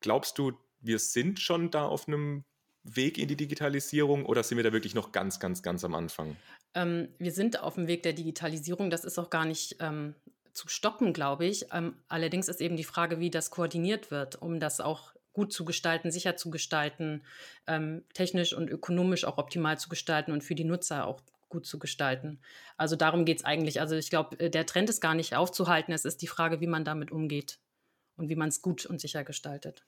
[0.01, 2.43] glaubst du, wir sind schon da auf einem
[2.85, 6.35] Weg in die Digitalisierung oder sind wir da wirklich noch ganz, ganz, ganz am Anfang?
[6.75, 8.89] Ähm, wir sind auf dem Weg der Digitalisierung.
[8.89, 10.13] Das ist auch gar nicht ähm,
[10.53, 11.65] zu stoppen, glaube ich.
[11.73, 15.65] Ähm, allerdings ist eben die Frage, wie das koordiniert wird, um das auch gut zu
[15.65, 17.23] gestalten, sicher zu gestalten,
[17.67, 21.79] ähm, technisch und ökonomisch auch optimal zu gestalten und für die Nutzer auch gut zu
[21.79, 22.39] gestalten.
[22.77, 23.81] Also darum geht es eigentlich.
[23.81, 25.93] Also ich glaube, äh, der Trend ist gar nicht aufzuhalten.
[25.93, 27.59] Es ist die Frage, wie man damit umgeht
[28.15, 29.85] und wie man es gut und sicher gestaltet.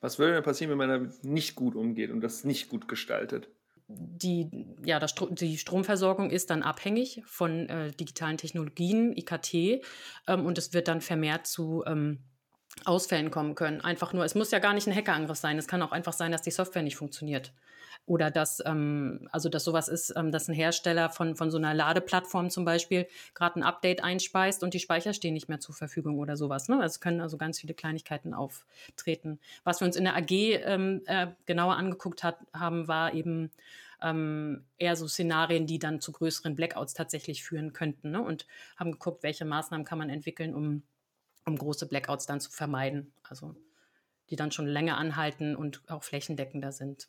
[0.00, 3.48] Was würde denn passieren, wenn man damit nicht gut umgeht und das nicht gut gestaltet?
[3.88, 9.54] Die, ja, Stro die Stromversorgung ist dann abhängig von äh, digitalen Technologien, IKT,
[10.26, 12.18] ähm, und es wird dann vermehrt zu ähm,
[12.84, 13.80] Ausfällen kommen können.
[13.80, 15.56] Einfach nur, es muss ja gar nicht ein Hackerangriff sein.
[15.56, 17.52] Es kann auch einfach sein, dass die Software nicht funktioniert.
[18.06, 21.74] Oder dass, ähm, also dass sowas ist, ähm, dass ein Hersteller von, von so einer
[21.74, 26.18] Ladeplattform zum Beispiel gerade ein Update einspeist und die Speicher stehen nicht mehr zur Verfügung
[26.18, 26.68] oder sowas.
[26.68, 26.82] Ne?
[26.84, 29.40] Es können also ganz viele Kleinigkeiten auftreten.
[29.64, 33.50] Was wir uns in der AG ähm, äh, genauer angeguckt hat, haben, war eben
[34.00, 38.12] ähm, eher so Szenarien, die dann zu größeren Blackouts tatsächlich führen könnten.
[38.12, 38.22] Ne?
[38.22, 40.82] Und haben geguckt, welche Maßnahmen kann man entwickeln, um,
[41.44, 43.12] um große Blackouts dann zu vermeiden.
[43.28, 43.56] Also
[44.30, 47.08] die dann schon länger anhalten und auch flächendeckender sind.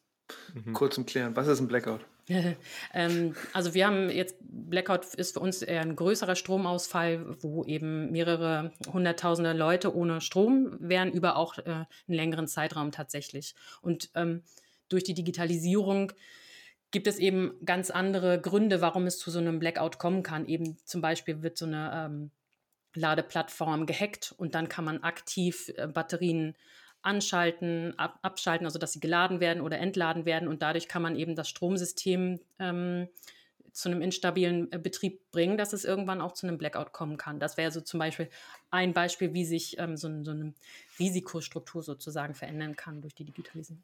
[0.54, 0.74] Mhm.
[0.74, 2.02] Kurz zum Klären, was ist ein Blackout?
[2.94, 8.12] ähm, also wir haben jetzt, Blackout ist für uns eher ein größerer Stromausfall, wo eben
[8.12, 13.56] mehrere hunderttausende Leute ohne Strom wären, über auch äh, einen längeren Zeitraum tatsächlich.
[13.82, 14.44] Und ähm,
[14.90, 16.12] durch die Digitalisierung
[16.92, 20.48] gibt es eben ganz andere Gründe, warum es zu so einem Blackout kommen kann.
[20.48, 22.32] Eben zum Beispiel wird so eine ähm,
[22.94, 26.56] Ladeplattform gehackt und dann kann man aktiv äh, Batterien
[27.02, 31.16] anschalten, ab, abschalten, also dass sie geladen werden oder entladen werden und dadurch kann man
[31.16, 33.08] eben das Stromsystem ähm,
[33.72, 37.40] zu einem instabilen äh, Betrieb bringen, dass es irgendwann auch zu einem Blackout kommen kann.
[37.40, 38.30] Das wäre so zum Beispiel
[38.72, 40.54] ein Beispiel, wie sich ähm, so, so eine
[41.00, 43.84] Risikostruktur sozusagen verändern kann durch die Digitalisierung.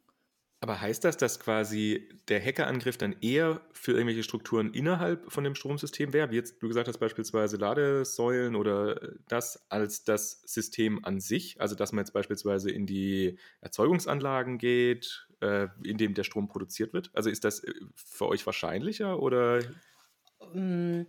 [0.64, 5.56] Aber heißt das, dass quasi der Hackerangriff dann eher für irgendwelche Strukturen innerhalb von dem
[5.56, 11.20] Stromsystem wäre, wie jetzt du gesagt hast, beispielsweise Ladesäulen oder das, als das System an
[11.20, 11.60] sich?
[11.60, 16.94] Also, dass man jetzt beispielsweise in die Erzeugungsanlagen geht, äh, in dem der Strom produziert
[16.94, 17.12] wird?
[17.14, 19.60] Also, ist das äh, für euch wahrscheinlicher oder?
[20.54, 21.02] Mm.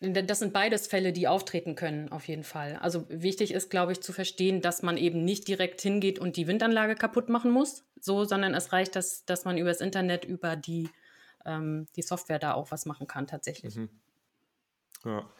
[0.00, 2.76] Das sind beides Fälle, die auftreten können, auf jeden Fall.
[2.76, 6.46] Also wichtig ist, glaube ich, zu verstehen, dass man eben nicht direkt hingeht und die
[6.46, 10.88] Windanlage kaputt machen muss, so, sondern es reicht, dass, dass man übers Internet, über die,
[11.44, 13.76] ähm, die Software da auch was machen kann, tatsächlich.
[13.76, 13.90] Mhm.
[15.04, 15.30] Ja.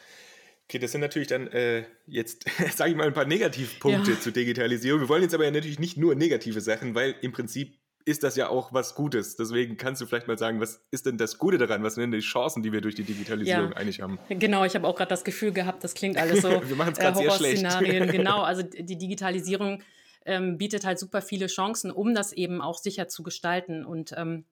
[0.71, 2.45] Okay, das sind natürlich dann äh, jetzt,
[2.77, 4.21] sage ich mal, ein paar Negativpunkte ja.
[4.21, 5.01] zur Digitalisierung.
[5.01, 8.37] Wir wollen jetzt aber ja natürlich nicht nur negative Sachen, weil im Prinzip ist das
[8.37, 9.37] ja auch was Gutes.
[9.37, 11.83] Deswegen kannst du vielleicht mal sagen, was ist denn das Gute daran?
[11.83, 14.19] Was sind denn die Chancen, die wir durch die Digitalisierung ja, eigentlich haben?
[14.29, 16.99] Genau, ich habe auch gerade das Gefühl gehabt, das klingt alles so wir machen es
[16.99, 17.63] äh, sehr schlecht.
[18.13, 19.83] genau, also die Digitalisierung
[20.25, 24.45] ähm, bietet halt super viele Chancen, um das eben auch sicher zu gestalten und ähm,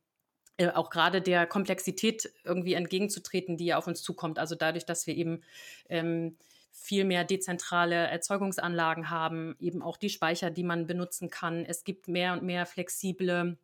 [0.56, 4.38] äh, auch gerade der Komplexität irgendwie entgegenzutreten, die ja auf uns zukommt.
[4.38, 5.42] Also dadurch, dass wir eben
[5.88, 6.36] ähm,
[6.70, 11.64] viel mehr dezentrale Erzeugungsanlagen haben, eben auch die Speicher, die man benutzen kann.
[11.64, 13.58] Es gibt mehr und mehr flexible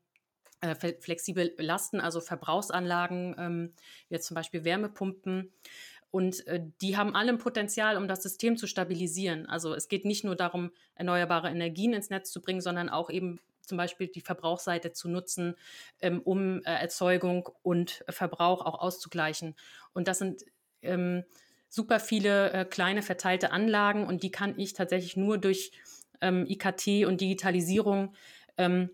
[0.61, 3.73] äh, flexible Lasten, also Verbrauchsanlagen, ähm,
[4.09, 5.53] wie jetzt zum Beispiel Wärmepumpen.
[6.11, 9.47] Und äh, die haben alle ein Potenzial, um das System zu stabilisieren.
[9.47, 13.41] Also es geht nicht nur darum, erneuerbare Energien ins Netz zu bringen, sondern auch eben
[13.63, 15.57] zum Beispiel die Verbrauchsseite zu nutzen,
[16.01, 19.57] ähm, um äh, Erzeugung und Verbrauch auch auszugleichen.
[19.93, 20.45] Und das sind
[20.83, 21.25] ähm,
[21.75, 25.73] super viele äh, kleine verteilte Anlagen und die kann ich tatsächlich nur durch
[26.21, 28.15] ähm, IKT und Digitalisierung
[28.57, 28.91] ähm,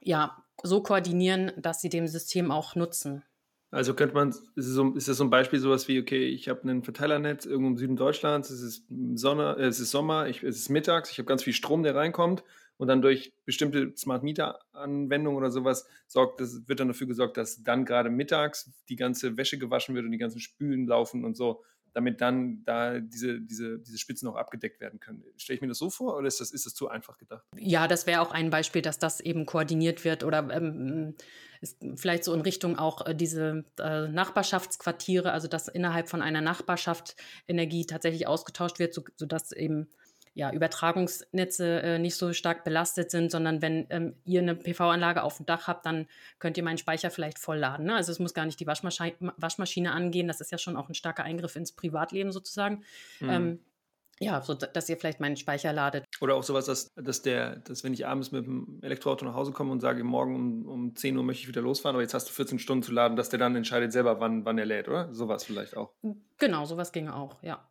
[0.00, 3.22] ja, so koordinieren, dass sie dem System auch nutzen.
[3.70, 6.68] Also könnte man, ist, so, ist das so ein Beispiel sowas wie, okay, ich habe
[6.68, 10.56] ein Verteilernetz irgendwo im Süden Deutschlands, es ist, Sonne, äh, es ist Sommer, ich, es
[10.56, 12.42] ist mittags, ich habe ganz viel Strom, der reinkommt
[12.76, 17.36] und dann durch bestimmte Smart Meter Anwendungen oder sowas sorgt, das wird dann dafür gesorgt,
[17.36, 21.36] dass dann gerade mittags die ganze Wäsche gewaschen wird und die ganzen Spülen laufen und
[21.36, 25.24] so damit dann da diese, diese, diese Spitzen auch abgedeckt werden können.
[25.36, 27.44] Stelle ich mir das so vor oder ist das, ist das zu einfach gedacht?
[27.56, 31.14] Ja, das wäre auch ein Beispiel, dass das eben koordiniert wird oder ähm,
[31.96, 37.16] vielleicht so in Richtung auch äh, diese äh, Nachbarschaftsquartiere, also dass innerhalb von einer Nachbarschaft
[37.46, 39.88] Energie tatsächlich ausgetauscht wird, so, sodass eben
[40.34, 45.38] ja, Übertragungsnetze äh, nicht so stark belastet sind, sondern wenn ähm, ihr eine PV-Anlage auf
[45.38, 46.06] dem Dach habt, dann
[46.38, 47.86] könnt ihr meinen Speicher vielleicht vollladen.
[47.86, 47.94] Ne?
[47.94, 50.94] Also es muss gar nicht die Waschmaschi Waschmaschine angehen, das ist ja schon auch ein
[50.94, 52.84] starker Eingriff ins Privatleben sozusagen.
[53.18, 53.30] Mhm.
[53.30, 53.58] Ähm,
[54.22, 56.04] ja, so dass ihr vielleicht meinen Speicher ladet.
[56.20, 59.52] Oder auch sowas, dass, dass der, dass wenn ich abends mit dem Elektroauto nach Hause
[59.52, 62.28] komme und sage, morgen um, um 10 Uhr möchte ich wieder losfahren, aber jetzt hast
[62.28, 65.12] du 14 Stunden zu laden, dass der dann entscheidet selber, wann, wann er lädt, oder?
[65.14, 65.94] Sowas vielleicht auch.
[66.38, 67.66] Genau, sowas ginge auch, ja.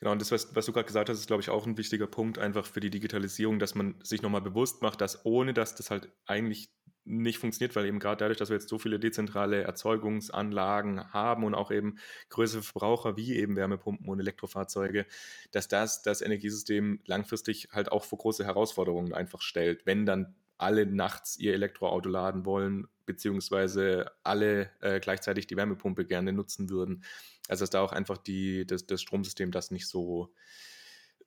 [0.00, 2.06] Genau, und das, was, was du gerade gesagt hast, ist, glaube ich, auch ein wichtiger
[2.06, 5.90] Punkt einfach für die Digitalisierung, dass man sich nochmal bewusst macht, dass ohne dass das
[5.90, 6.70] halt eigentlich
[7.04, 11.54] nicht funktioniert, weil eben gerade dadurch, dass wir jetzt so viele dezentrale Erzeugungsanlagen haben und
[11.54, 11.98] auch eben
[12.30, 15.06] größere Verbraucher wie eben Wärmepumpen und Elektrofahrzeuge,
[15.52, 20.86] dass das das Energiesystem langfristig halt auch vor große Herausforderungen einfach stellt, wenn dann alle
[20.86, 27.04] nachts ihr Elektroauto laden wollen, beziehungsweise alle äh, gleichzeitig die Wärmepumpe gerne nutzen würden.
[27.48, 30.32] Also dass da auch einfach die, das, das Stromsystem das nicht so,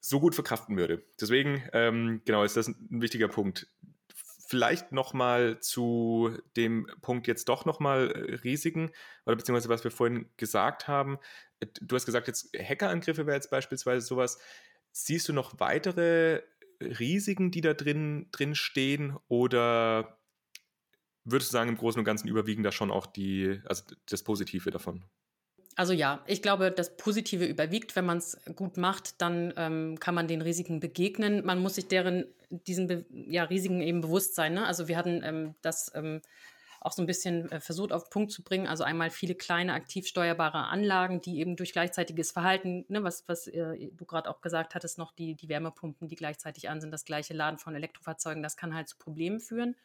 [0.00, 1.04] so gut verkraften würde.
[1.20, 3.68] Deswegen, ähm, genau, ist das ein wichtiger Punkt.
[4.46, 8.90] Vielleicht nochmal zu dem Punkt jetzt doch nochmal äh, Risiken
[9.26, 11.18] oder beziehungsweise was wir vorhin gesagt haben.
[11.80, 14.38] Du hast gesagt, jetzt Hackerangriffe wäre jetzt beispielsweise sowas.
[14.92, 16.42] Siehst du noch weitere
[16.80, 20.18] Risiken, die da drin, drin stehen oder
[21.24, 24.70] würdest du sagen, im Großen und Ganzen überwiegen da schon auch die, also das Positive
[24.70, 25.04] davon?
[25.80, 27.96] Also ja, ich glaube, das Positive überwiegt.
[27.96, 31.42] Wenn man es gut macht, dann ähm, kann man den Risiken begegnen.
[31.42, 34.52] Man muss sich deren, diesen Be ja, Risiken eben bewusst sein.
[34.52, 34.66] Ne?
[34.66, 36.20] Also wir hatten ähm, das ähm,
[36.82, 38.66] auch so ein bisschen äh, versucht auf den Punkt zu bringen.
[38.66, 43.46] Also einmal viele kleine aktiv steuerbare Anlagen, die eben durch gleichzeitiges Verhalten, ne, was, was
[43.46, 47.06] äh, du gerade auch gesagt hattest, noch die, die Wärmepumpen, die gleichzeitig an sind, das
[47.06, 49.76] gleiche Laden von Elektrofahrzeugen, das kann halt zu Problemen führen.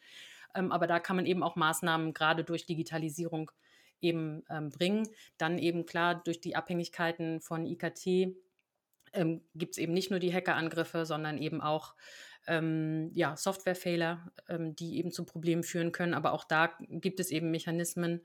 [0.54, 3.50] Ähm, aber da kann man eben auch Maßnahmen gerade durch Digitalisierung
[4.00, 5.08] eben ähm, bringen.
[5.38, 8.36] Dann eben klar durch die Abhängigkeiten von IKT
[9.12, 11.94] ähm, gibt es eben nicht nur die Hackerangriffe, sondern eben auch
[12.46, 16.14] ähm, ja, Softwarefehler, ähm, die eben zu Problemen führen können.
[16.14, 18.22] Aber auch da gibt es eben Mechanismen.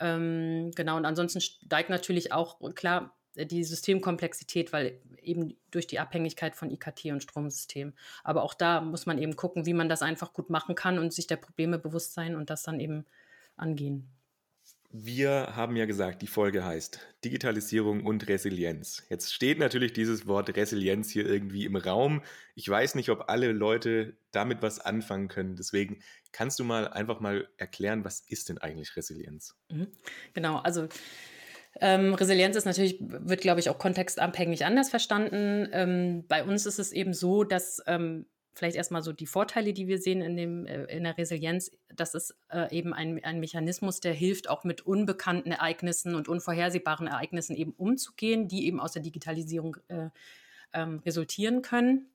[0.00, 6.56] Ähm, genau, und ansonsten steigt natürlich auch, klar, die Systemkomplexität, weil eben durch die Abhängigkeit
[6.56, 7.92] von IKT und Stromsystem.
[8.24, 11.12] Aber auch da muss man eben gucken, wie man das einfach gut machen kann und
[11.12, 13.06] sich der Probleme bewusst sein und das dann eben
[13.56, 14.08] angehen.
[14.90, 19.02] Wir haben ja gesagt, die Folge heißt Digitalisierung und Resilienz.
[19.10, 22.22] Jetzt steht natürlich dieses Wort Resilienz hier irgendwie im Raum.
[22.54, 25.56] Ich weiß nicht, ob alle Leute damit was anfangen können.
[25.56, 26.00] Deswegen
[26.32, 29.56] kannst du mal einfach mal erklären, was ist denn eigentlich Resilienz?
[29.70, 29.88] Mhm.
[30.32, 30.88] Genau, also
[31.80, 35.68] ähm, Resilienz ist natürlich, wird, glaube ich, auch kontextabhängig anders verstanden.
[35.70, 38.24] Ähm, bei uns ist es eben so, dass ähm,
[38.58, 42.14] vielleicht erstmal so die Vorteile, die wir sehen in, dem, äh, in der Resilienz, das
[42.14, 47.56] ist äh, eben ein, ein Mechanismus, der hilft, auch mit unbekannten Ereignissen und unvorhersehbaren Ereignissen
[47.56, 50.10] eben umzugehen, die eben aus der Digitalisierung äh,
[50.72, 52.10] ähm, resultieren können.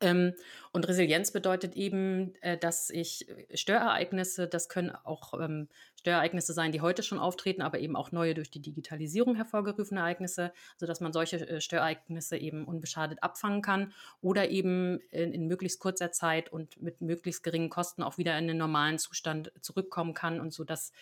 [0.00, 0.34] Ähm,
[0.72, 5.68] und Resilienz bedeutet eben, äh, dass ich äh, Störereignisse, das können auch ähm,
[5.98, 10.52] Störereignisse sein, die heute schon auftreten, aber eben auch neue durch die Digitalisierung hervorgerufene Ereignisse,
[10.76, 16.12] sodass man solche äh, Störereignisse eben unbeschadet abfangen kann oder eben in, in, möglichst kurzer
[16.12, 20.52] Zeit und mit möglichst geringen Kosten auch wieder in den normalen Zustand zurückkommen kann und
[20.52, 20.92] so dass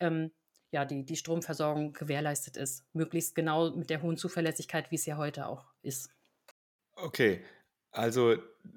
[0.00, 0.32] ähm,
[0.72, 2.84] ja, die, die Stromversorgung gewährleistet ist.
[2.92, 6.10] Möglichst genau mit der hohen Zuverlässigkeit, wie es ja heute auch ist.
[6.94, 7.42] Okay,
[7.92, 8.36] also,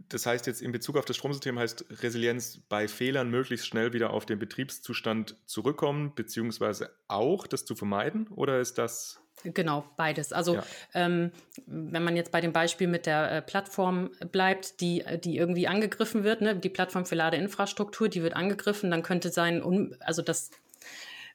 [0.10, 4.12] das heißt jetzt in Bezug auf das Stromsystem heißt Resilienz bei Fehlern möglichst schnell wieder
[4.12, 8.28] auf den Betriebszustand zurückkommen, beziehungsweise auch das zu vermeiden?
[8.30, 10.32] Oder ist das Genau, beides.
[10.32, 10.64] Also ja.
[10.94, 11.32] ähm,
[11.66, 16.24] wenn man jetzt bei dem Beispiel mit der äh, Plattform bleibt, die, die irgendwie angegriffen
[16.24, 20.52] wird, ne, die Plattform für Ladeinfrastruktur, die wird angegriffen, dann könnte sein, also das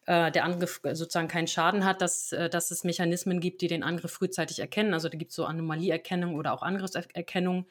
[0.08, 3.82] äh, der Angriff sozusagen keinen Schaden hat, dass, äh, dass es Mechanismen gibt, die den
[3.82, 4.94] Angriff frühzeitig erkennen.
[4.94, 7.66] Also da gibt es so Anomalieerkennung oder auch Angriffserkennung.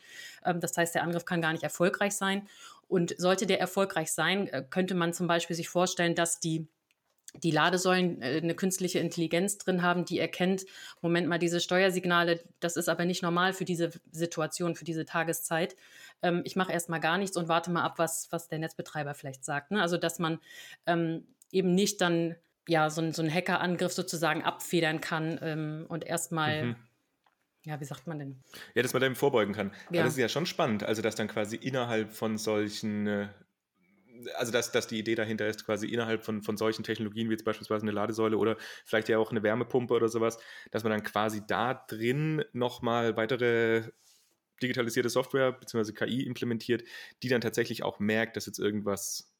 [0.45, 2.47] Ähm, das heißt, der Angriff kann gar nicht erfolgreich sein.
[2.87, 6.67] Und sollte der erfolgreich sein, äh, könnte man zum Beispiel sich vorstellen, dass die
[7.43, 10.65] die Ladesäulen äh, eine künstliche Intelligenz drin haben, die erkennt,
[11.01, 15.75] Moment mal, diese Steuersignale, das ist aber nicht normal für diese Situation, für diese Tageszeit.
[16.21, 19.43] Ähm, ich mache erstmal gar nichts und warte mal ab, was, was der Netzbetreiber vielleicht
[19.43, 19.71] sagt.
[19.71, 19.81] Ne?
[19.81, 20.39] Also, dass man
[20.85, 22.35] ähm, eben nicht dann
[22.67, 26.65] ja so, so einen Hackerangriff sozusagen abfedern kann ähm, und erstmal.
[26.65, 26.75] Mhm.
[27.63, 28.43] Ja, wie sagt man denn?
[28.75, 29.73] Ja, dass man dem vorbeugen kann.
[29.91, 30.03] Ja.
[30.03, 33.27] das ist ja schon spannend, also dass dann quasi innerhalb von solchen äh,
[34.35, 37.45] also dass, dass die Idee dahinter ist, quasi innerhalb von, von solchen Technologien wie jetzt
[37.45, 40.39] beispielsweise eine Ladesäule oder vielleicht ja auch eine Wärmepumpe oder sowas,
[40.71, 43.83] dass man dann quasi da drin nochmal weitere
[44.61, 45.91] digitalisierte Software bzw.
[45.93, 46.83] KI implementiert,
[47.21, 49.31] die dann tatsächlich auch merkt, dass jetzt irgendwas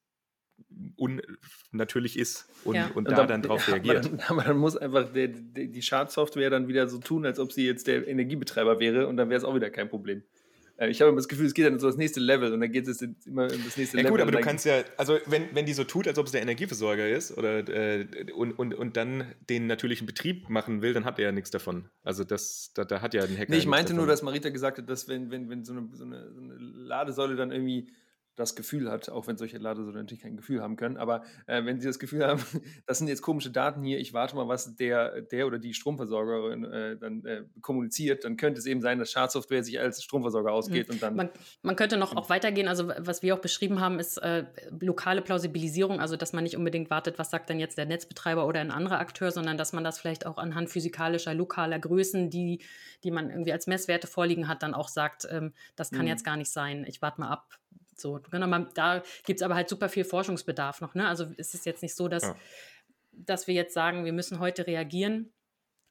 [0.95, 2.87] unnatürlich ist und, ja.
[2.87, 4.05] und, und da dann, drauf reagiert.
[4.05, 7.39] Aber dann, aber dann muss einfach der, der, die Schadsoftware dann wieder so tun, als
[7.39, 10.23] ob sie jetzt der Energiebetreiber wäre und dann wäre es auch wieder kein Problem.
[10.77, 12.71] Äh, ich habe immer das Gefühl, es geht dann so das nächste Level und dann
[12.71, 14.05] geht es immer in das nächste ja, Level.
[14.05, 16.31] Ja gut, aber du kannst ja, also wenn, wenn die so tut, als ob es
[16.31, 21.05] der Energieversorger ist oder äh, und, und, und dann den natürlichen Betrieb machen will, dann
[21.05, 21.89] hat er ja nichts davon.
[22.03, 23.51] Also das, da, da hat ja ein Hacker.
[23.51, 26.03] Nee, ich meinte nur, dass Marita gesagt hat, dass wenn, wenn, wenn so eine, so
[26.03, 27.87] eine, so eine Ladesäule dann irgendwie
[28.37, 31.81] das Gefühl hat, auch wenn solche Ladesäulen natürlich kein Gefühl haben können, aber äh, wenn
[31.81, 32.41] sie das Gefühl haben,
[32.85, 36.63] das sind jetzt komische Daten hier, ich warte mal, was der, der oder die Stromversorgerin
[36.63, 40.87] äh, dann äh, kommuniziert, dann könnte es eben sein, dass Schadsoftware sich als Stromversorger ausgeht
[40.87, 40.93] mhm.
[40.93, 41.15] und dann.
[41.15, 41.29] Man,
[41.63, 44.45] man, könnte noch auch weitergehen, also was wir auch beschrieben haben, ist äh,
[44.79, 48.59] lokale Plausibilisierung, also dass man nicht unbedingt wartet, was sagt denn jetzt der Netzbetreiber oder
[48.59, 52.61] ein anderer Akteur, sondern dass man das vielleicht auch anhand physikalischer, lokaler Größen, die,
[53.03, 56.09] die man irgendwie als Messwerte vorliegen hat, dann auch sagt, ähm, das kann mhm.
[56.09, 57.57] jetzt gar nicht sein, ich warte mal ab,
[57.99, 60.95] So, genau, da gibt es aber halt super viel Forschungsbedarf noch.
[60.95, 61.07] Ne?
[61.07, 62.35] Also es ist jetzt nicht so, dass, ja.
[63.11, 65.33] dass wir jetzt sagen, wir müssen heute reagieren.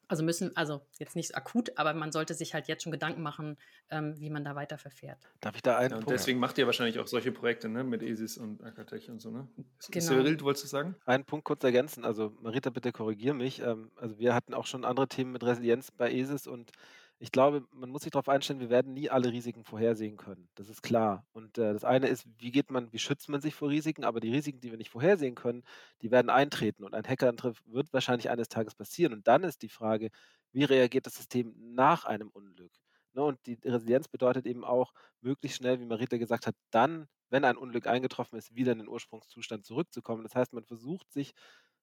[0.09, 3.57] Also müssen, also jetzt nicht akut, aber man sollte sich halt jetzt schon Gedanken machen,
[3.89, 5.17] ähm, wie man da weiter verfährt.
[5.41, 8.01] Darf ich da einen ja, und deswegen macht ihr wahrscheinlich auch solche Projekte, ne, mit
[8.01, 9.49] ESIS und Akatech und so, ne?
[9.91, 10.05] Genau.
[10.05, 10.95] Cyril, du wolltest sagen?
[11.05, 12.05] Einen Punkt kurz ergänzen.
[12.05, 13.59] Also Marita, bitte korrigier mich.
[13.59, 16.71] Ähm, also wir hatten auch schon andere Themen mit Resilienz bei ESIS und
[17.19, 20.49] ich glaube, man muss sich darauf einstellen, wir werden nie alle Risiken vorhersehen können.
[20.53, 21.25] Das ist klar.
[21.33, 24.03] Und äh, das eine ist, wie geht man, wie schützt man sich vor Risiken?
[24.03, 25.63] Aber die Risiken, die wir nicht vorhersehen können,
[26.03, 26.83] die werden eintreten.
[26.83, 29.13] Und ein Hackerangriff wird wahrscheinlich eines Tages passieren.
[29.13, 30.11] Und dann ist die Frage,
[30.51, 32.71] wie reagiert das System nach einem Unglück?
[33.13, 33.23] Ne?
[33.23, 37.57] Und die Resilienz bedeutet eben auch, möglichst schnell, wie Marita gesagt hat, dann, wenn ein
[37.57, 40.23] Unglück eingetroffen ist, wieder in den Ursprungszustand zurückzukommen.
[40.23, 41.33] Das heißt, man versucht sich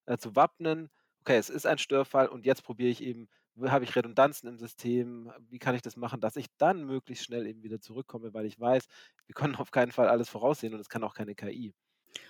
[0.07, 3.29] äh, zu wappnen, okay, es ist ein Störfall und jetzt probiere ich eben
[3.67, 5.31] habe ich Redundanzen im System?
[5.49, 8.59] Wie kann ich das machen, dass ich dann möglichst schnell eben wieder zurückkomme, weil ich
[8.59, 8.87] weiß,
[9.27, 11.75] wir können auf keinen Fall alles voraussehen und es kann auch keine KI.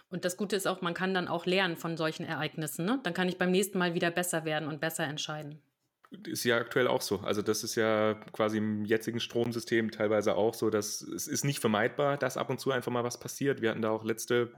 [0.09, 2.85] Und das Gute ist auch, man kann dann auch lernen von solchen Ereignissen.
[2.85, 3.01] Ne?
[3.03, 5.61] Dann kann ich beim nächsten Mal wieder besser werden und besser entscheiden
[6.27, 7.20] ist ja aktuell auch so.
[7.20, 11.61] Also das ist ja quasi im jetzigen Stromsystem teilweise auch so, dass es ist nicht
[11.61, 13.62] vermeidbar, dass ab und zu einfach mal was passiert.
[13.62, 14.53] Wir hatten da auch letzte,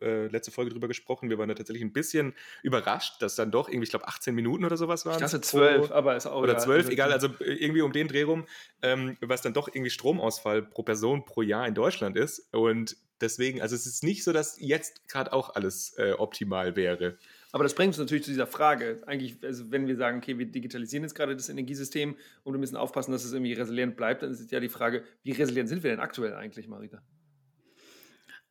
[0.00, 1.30] äh, letzte Folge drüber gesprochen.
[1.30, 4.64] Wir waren da tatsächlich ein bisschen überrascht, dass dann doch irgendwie, ich glaube, 18 Minuten
[4.64, 5.14] oder sowas waren.
[5.14, 8.46] Ich dachte 12, aber ist auch Oder 12, egal, also irgendwie um den Dreh rum,
[8.82, 12.52] ähm, was dann doch irgendwie Stromausfall pro Person pro Jahr in Deutschland ist.
[12.52, 17.18] Und deswegen, also es ist nicht so, dass jetzt gerade auch alles äh, optimal wäre.
[17.52, 19.02] Aber das bringt uns natürlich zu dieser Frage.
[19.06, 22.76] Eigentlich, also wenn wir sagen, okay, wir digitalisieren jetzt gerade das Energiesystem und wir müssen
[22.76, 25.90] aufpassen, dass es irgendwie resilient bleibt, dann ist ja die Frage, wie resilient sind wir
[25.90, 27.02] denn aktuell eigentlich, Marita?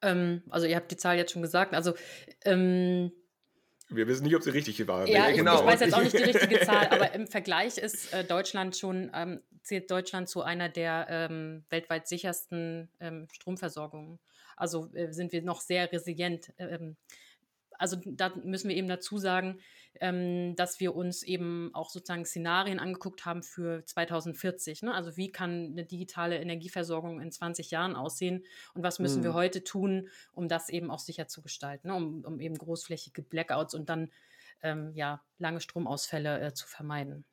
[0.02, 1.76] Ähm, also ihr habt die Zahl jetzt schon gesagt.
[1.76, 1.94] Also
[2.46, 3.12] ähm,
[3.90, 5.08] wir wissen nicht, ob sie richtig war.
[5.08, 5.56] Ja, genau.
[5.56, 8.76] ich, ich weiß jetzt auch nicht die richtige Zahl, aber im Vergleich ist äh, Deutschland
[8.76, 14.20] schon, ähm, zählt Deutschland zu einer der ähm, weltweit sichersten ähm, Stromversorgungen.
[14.58, 16.52] Also äh, sind wir noch sehr resilient.
[17.78, 19.60] Also da müssen wir eben dazu sagen,
[20.00, 24.84] ähm, dass wir uns eben auch sozusagen Szenarien angeguckt haben für 2040.
[24.84, 24.94] Ne?
[24.94, 29.26] Also wie kann eine digitale Energieversorgung in 20 Jahren aussehen und was müssen mhm.
[29.26, 31.96] wir heute tun, um das eben auch sicher zu gestalten, ne?
[31.96, 34.12] um, um, eben großflächige Blackouts und dann
[34.62, 37.26] ähm, ja, lange Stromausfälle äh, zu vermeiden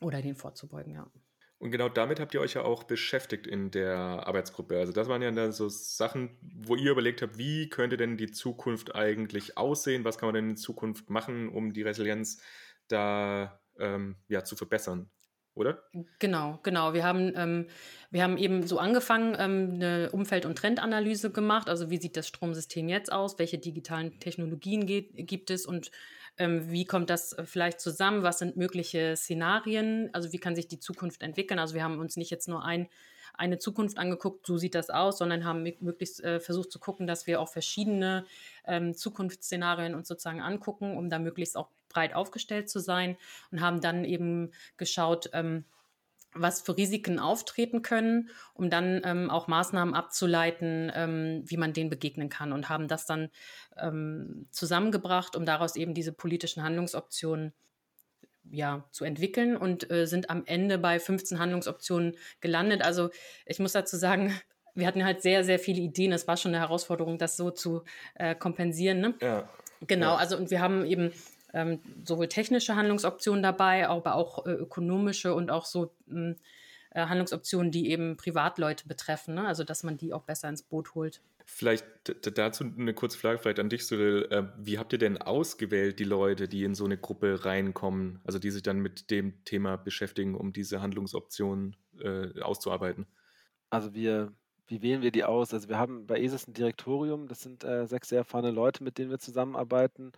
[0.00, 1.10] oder denen vorzubeugen, ja.
[1.58, 4.78] Und genau damit habt ihr euch ja auch beschäftigt in der Arbeitsgruppe.
[4.78, 8.30] Also das waren ja dann so Sachen, wo ihr überlegt habt, wie könnte denn die
[8.30, 10.04] Zukunft eigentlich aussehen?
[10.04, 12.42] Was kann man denn in Zukunft machen, um die Resilienz
[12.88, 15.10] da ähm, ja, zu verbessern?
[15.54, 15.84] Oder?
[16.18, 16.94] Genau, genau.
[16.94, 17.66] Wir haben, ähm,
[18.10, 21.68] wir haben eben so angefangen, ähm, eine Umfeld- und Trendanalyse gemacht.
[21.68, 23.38] Also wie sieht das Stromsystem jetzt aus?
[23.38, 25.92] Welche digitalen Technologien geht, gibt es und
[26.38, 28.22] ähm, wie kommt das äh, vielleicht zusammen?
[28.22, 30.10] Was sind mögliche Szenarien?
[30.12, 31.58] Also wie kann sich die Zukunft entwickeln?
[31.58, 32.88] Also wir haben uns nicht jetzt nur ein,
[33.34, 37.26] eine Zukunft angeguckt, so sieht das aus, sondern haben möglichst äh, versucht zu gucken, dass
[37.26, 38.26] wir auch verschiedene
[38.66, 43.16] ähm, Zukunftsszenarien uns sozusagen angucken, um da möglichst auch breit aufgestellt zu sein
[43.50, 45.64] und haben dann eben geschaut, ähm,
[46.34, 51.90] was für Risiken auftreten können, um dann ähm, auch Maßnahmen abzuleiten, ähm, wie man denen
[51.90, 53.30] begegnen kann und haben das dann
[53.76, 57.52] ähm, zusammengebracht, um daraus eben diese politischen Handlungsoptionen
[58.50, 62.82] ja, zu entwickeln und äh, sind am Ende bei 15 Handlungsoptionen gelandet.
[62.82, 63.10] Also
[63.46, 64.38] ich muss dazu sagen,
[64.74, 66.12] wir hatten halt sehr, sehr viele Ideen.
[66.12, 69.00] Es war schon eine Herausforderung, das so zu äh, kompensieren.
[69.00, 69.14] Ne?
[69.20, 69.48] Ja.
[69.86, 70.16] Genau, ja.
[70.16, 71.12] also und wir haben eben
[71.54, 76.36] ähm, sowohl technische Handlungsoptionen dabei, aber auch äh, ökonomische und auch so mh, hm,
[76.90, 79.46] äh, Handlungsoptionen, die eben Privatleute betreffen, ne?
[79.46, 81.22] also dass man die auch besser ins Boot holt.
[81.46, 81.84] Vielleicht
[82.38, 84.26] dazu eine kurze Frage, vielleicht an dich, Cyril.
[84.30, 88.38] Äh, wie habt ihr denn ausgewählt, die Leute, die in so eine Gruppe reinkommen, also
[88.38, 93.06] die sich dann mit dem Thema beschäftigen, um diese Handlungsoptionen äh, auszuarbeiten?
[93.70, 94.32] Also wir,
[94.66, 95.52] wie wählen wir die aus?
[95.52, 98.98] Also wir haben bei ESIS ein Direktorium, das sind äh, sechs sehr erfahrene Leute, mit
[98.98, 100.12] denen wir zusammenarbeiten.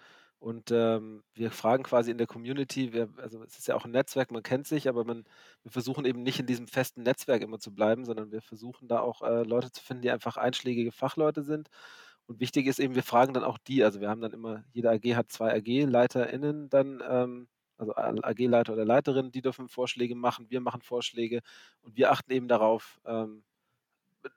[0.47, 3.91] Und ähm, wir fragen quasi in der Community, wir, also es ist ja auch ein
[3.91, 5.25] Netzwerk, man kennt sich, aber man,
[5.65, 9.01] wir versuchen eben nicht in diesem festen Netzwerk immer zu bleiben, sondern wir versuchen da
[9.01, 11.69] auch äh, Leute zu finden, die einfach einschlägige Fachleute sind.
[12.27, 14.89] Und wichtig ist eben, wir fragen dann auch die, also wir haben dann immer, jede
[14.89, 20.61] AG hat zwei AG-LeiterInnen dann, ähm, also AG-Leiter oder Leiterin, die dürfen Vorschläge machen, wir
[20.61, 21.43] machen Vorschläge
[21.83, 23.43] und wir achten eben darauf, ähm,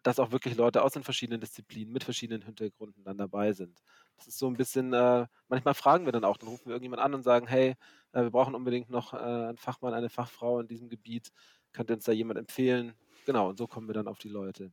[0.04, 3.80] dass auch wirklich Leute aus den verschiedenen Disziplinen mit verschiedenen Hintergründen dann dabei sind.
[4.20, 7.02] Das ist so ein bisschen, äh, manchmal fragen wir dann auch, dann rufen wir irgendjemand
[7.02, 7.76] an und sagen, hey,
[8.14, 11.32] äh, wir brauchen unbedingt noch äh, einen Fachmann, eine Fachfrau in diesem Gebiet.
[11.72, 12.94] Könnte uns da jemand empfehlen?
[13.26, 14.72] Genau, und so kommen wir dann auf die Leute.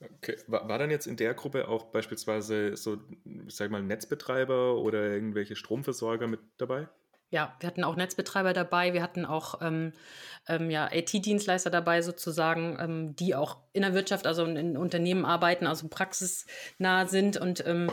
[0.00, 0.36] Okay.
[0.46, 2.98] War, war dann jetzt in der Gruppe auch beispielsweise so,
[3.48, 6.88] sag mal, Netzbetreiber oder irgendwelche Stromversorger mit dabei?
[7.30, 9.92] ja, wir hatten auch Netzbetreiber dabei, wir hatten auch ähm,
[10.46, 15.66] ähm, ja, IT-Dienstleister dabei sozusagen, ähm, die auch in der Wirtschaft, also in Unternehmen arbeiten,
[15.66, 17.90] also praxisnah sind und, ähm,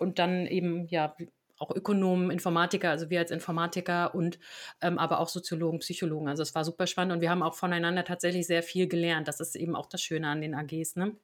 [0.00, 1.14] und dann eben ja
[1.58, 4.38] auch Ökonomen, Informatiker, also wir als Informatiker und
[4.80, 6.26] ähm, aber auch Soziologen, Psychologen.
[6.26, 9.28] Also es war super spannend und wir haben auch voneinander tatsächlich sehr viel gelernt.
[9.28, 10.96] Das ist eben auch das Schöne an den AGs.
[10.96, 11.14] Ne?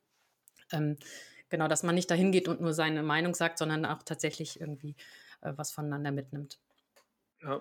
[0.73, 0.99] Ähm,
[1.49, 4.95] genau, dass man nicht dahin geht und nur seine Meinung sagt, sondern auch tatsächlich irgendwie
[5.41, 6.59] äh, was voneinander mitnimmt.
[7.43, 7.61] Ja,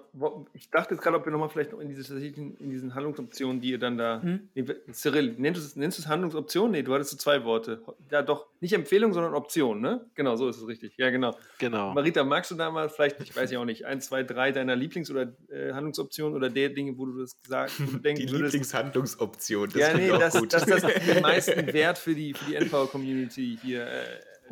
[0.54, 3.72] ich dachte jetzt gerade, ob wir nochmal vielleicht noch in, diese, in diesen Handlungsoptionen, die
[3.72, 4.22] ihr dann da.
[4.22, 4.50] Hm?
[4.56, 6.72] Nee, Cyril, nennst du, es, nennst du es Handlungsoption?
[6.72, 7.82] Nee, du hattest so zwei Worte.
[8.10, 10.10] Ja, doch, nicht Empfehlung, sondern Option, ne?
[10.16, 10.94] Genau, so ist es richtig.
[10.98, 11.38] Ja, genau.
[11.60, 11.94] Genau.
[11.94, 14.78] Marita, magst du da mal vielleicht, ich weiß ja auch nicht, ein, zwei, drei deiner
[14.78, 18.28] Lieblings- oder äh, Handlungsoptionen oder der Dinge, wo du das gesagt wo du denkst, Die
[18.28, 20.54] Lieblingshandlungsoption, das ja, nee, das, gut.
[20.54, 24.04] dass das den meisten Wert für die, für die Endpower-Community hier äh,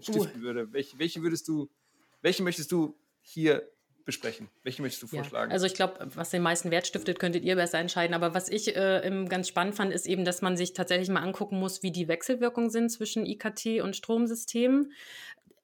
[0.02, 0.44] stiften uh.
[0.44, 0.74] würde.
[0.74, 1.70] Welche, welche würdest du,
[2.22, 3.64] welche möchtest du hier
[4.06, 4.50] besprechen?
[4.64, 5.52] Welche möchtest du vorschlagen?
[5.52, 8.14] Ja, also ich glaube, was den meisten Wert stiftet, könntet ihr besser entscheiden.
[8.14, 11.60] Aber was ich äh, ganz spannend fand, ist eben, dass man sich tatsächlich mal angucken
[11.60, 14.92] muss, wie die Wechselwirkungen sind zwischen IKT und Stromsystemen.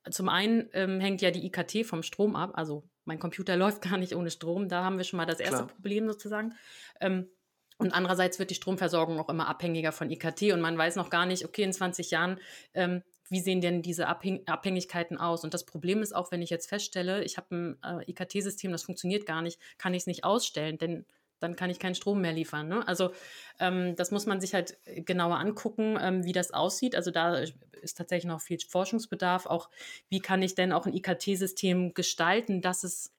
[0.09, 2.51] Zum einen ähm, hängt ja die IKT vom Strom ab.
[2.53, 4.69] Also mein Computer läuft gar nicht ohne Strom.
[4.69, 5.67] Da haben wir schon mal das erste Klar.
[5.67, 6.53] Problem sozusagen.
[7.01, 7.29] Ähm,
[7.77, 11.25] und andererseits wird die Stromversorgung auch immer abhängiger von IKT und man weiß noch gar
[11.25, 12.37] nicht, okay, in 20 Jahren
[12.73, 15.43] ähm, wie sehen denn diese Abhäng Abhängigkeiten aus?
[15.43, 18.83] Und das Problem ist auch, wenn ich jetzt feststelle, ich habe ein äh, IKT-System, das
[18.83, 21.05] funktioniert gar nicht, kann ich es nicht ausstellen, denn
[21.39, 22.67] dann kann ich keinen Strom mehr liefern.
[22.67, 22.87] Ne?
[22.87, 23.11] Also
[23.59, 26.95] ähm, das muss man sich halt genauer angucken, ähm, wie das aussieht.
[26.95, 27.37] Also da
[27.81, 29.45] ist tatsächlich noch viel Forschungsbedarf.
[29.45, 29.69] Auch
[30.09, 33.13] wie kann ich denn auch ein IKT-System gestalten, dass es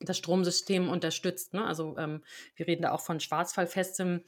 [0.00, 1.54] das Stromsystem unterstützt.
[1.54, 1.64] Ne?
[1.64, 2.22] Also ähm,
[2.56, 4.22] wir reden da auch von schwarzfallfestem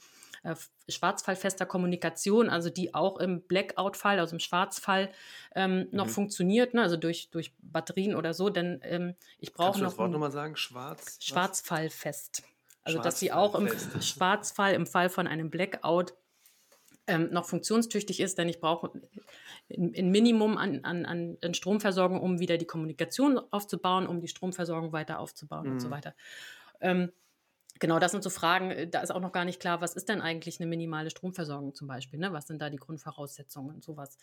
[0.47, 0.55] äh,
[0.87, 5.11] schwarzfallfester Kommunikation, also die auch im Blackout-Fall, also im Schwarzfall
[5.55, 6.11] ähm, noch mhm.
[6.11, 6.81] funktioniert, ne?
[6.81, 9.89] also durch, durch Batterien oder so, denn ähm, ich brauche noch.
[9.89, 10.55] das Wort nochmal sagen?
[10.55, 11.17] Schwarz?
[11.21, 12.43] Schwarzfallfest.
[12.83, 13.67] Also, dass sie auch im
[13.99, 16.13] Schwarzfall, im Fall von einem Blackout,
[17.07, 18.91] ähm, noch funktionstüchtig ist, denn ich brauche
[19.69, 25.19] ein Minimum an, an, an Stromversorgung, um wieder die Kommunikation aufzubauen, um die Stromversorgung weiter
[25.19, 25.71] aufzubauen mhm.
[25.73, 25.91] und so mhm.
[25.91, 26.15] weiter.
[26.79, 27.11] Ähm,
[27.79, 30.09] Genau, das sind so Fragen, äh, da ist auch noch gar nicht klar, was ist
[30.09, 32.19] denn eigentlich eine minimale Stromversorgung zum Beispiel?
[32.19, 32.33] Ne?
[32.33, 34.17] Was sind da die Grundvoraussetzungen und sowas?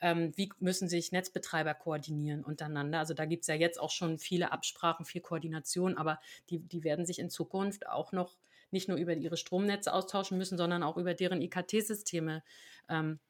[0.00, 2.98] Ähm, wie müssen sich Netzbetreiber koordinieren untereinander?
[2.98, 6.84] Also da gibt es ja jetzt auch schon viele Absprachen, viel Koordination, aber die, die
[6.84, 8.36] werden sich in Zukunft auch noch
[8.70, 12.42] nicht nur über ihre Stromnetze austauschen müssen, sondern auch über deren IKT-Systeme
[12.88, 13.20] ähm,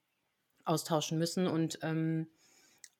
[0.64, 1.46] austauschen müssen.
[1.46, 2.35] Und ähm, äh,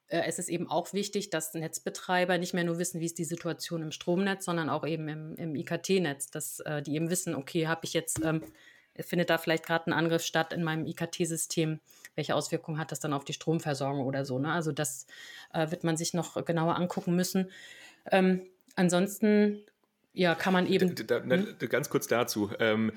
[0.09, 3.83] es ist eben auch wichtig, dass Netzbetreiber nicht mehr nur wissen, wie ist die Situation
[3.83, 7.81] im Stromnetz, sondern auch eben im, im IKT-Netz, dass äh, die eben wissen, okay, habe
[7.85, 8.43] ich jetzt, ähm,
[9.01, 11.81] findet da vielleicht gerade ein Angriff statt in meinem IKT-System,
[12.15, 14.39] welche Auswirkungen hat das dann auf die Stromversorgung oder so.
[14.39, 14.53] Ne?
[14.53, 15.07] Also das
[15.53, 17.51] äh, wird man sich noch genauer angucken müssen.
[18.11, 18.47] Ähm,
[18.77, 19.65] ansonsten,
[20.13, 20.95] ja, kann man eben.
[20.95, 21.57] Da, da, hm?
[21.69, 22.51] Ganz kurz dazu.
[22.61, 22.93] Ähm,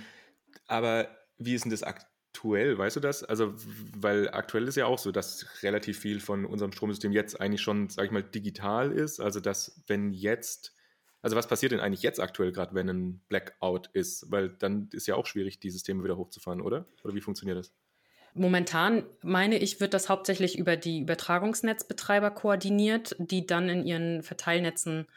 [0.67, 1.83] aber wie ist denn das
[2.39, 2.77] aktuell?
[2.77, 3.23] weißt du das?
[3.23, 3.53] Also,
[3.97, 7.89] weil aktuell ist ja auch so, dass relativ viel von unserem Stromsystem jetzt eigentlich schon,
[7.89, 9.19] sag ich mal, digital ist.
[9.19, 10.73] Also, dass wenn jetzt,
[11.21, 14.31] also was passiert denn eigentlich jetzt aktuell gerade, wenn ein Blackout ist?
[14.31, 16.85] Weil dann ist ja auch schwierig, die Systeme wieder hochzufahren, oder?
[17.03, 17.73] Oder wie funktioniert das?
[18.33, 25.07] Momentan meine ich, wird das hauptsächlich über die Übertragungsnetzbetreiber koordiniert, die dann in ihren Verteilnetzen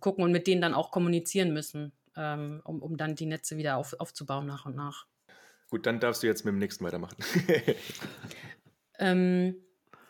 [0.00, 3.76] gucken und mit denen dann auch kommunizieren müssen, ähm, um, um dann die Netze wieder
[3.76, 5.06] auf, aufzubauen nach und nach.
[5.72, 7.16] Gut, dann darfst du jetzt mit dem nächsten weitermachen.
[8.98, 9.56] ähm,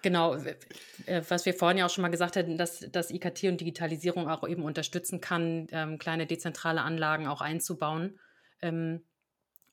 [0.03, 3.61] genau, äh, was wir vorhin ja auch schon mal gesagt hatten, dass, dass IKT und
[3.61, 8.19] Digitalisierung auch eben unterstützen kann, ähm, kleine dezentrale Anlagen auch einzubauen
[8.61, 9.05] ähm,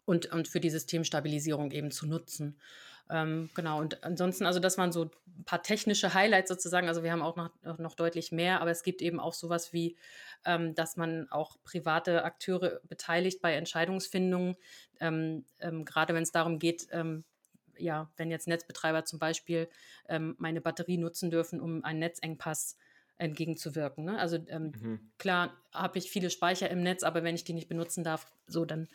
[0.05, 2.59] und, und für die Systemstabilisierung eben zu nutzen.
[3.09, 5.05] Ähm, genau, und ansonsten, also das waren so
[5.37, 6.87] ein paar technische Highlights sozusagen.
[6.87, 7.49] Also wir haben auch noch,
[7.79, 9.97] noch deutlich mehr, aber es gibt eben auch sowas wie,
[10.45, 14.55] ähm, dass man auch private Akteure beteiligt bei Entscheidungsfindungen,
[14.99, 17.23] ähm, ähm gerade wenn es darum geht, ähm,
[17.77, 19.69] ja, wenn jetzt Netzbetreiber zum Beispiel
[20.07, 22.77] ähm, meine Batterie nutzen dürfen, um einen Netzengpass
[23.17, 24.05] entgegenzuwirken.
[24.05, 24.19] Ne?
[24.19, 25.11] Also mhm.
[25.17, 28.65] klar habe ich viele Speicher im Netz, aber wenn ich die nicht benutzen darf, so
[28.65, 28.87] dann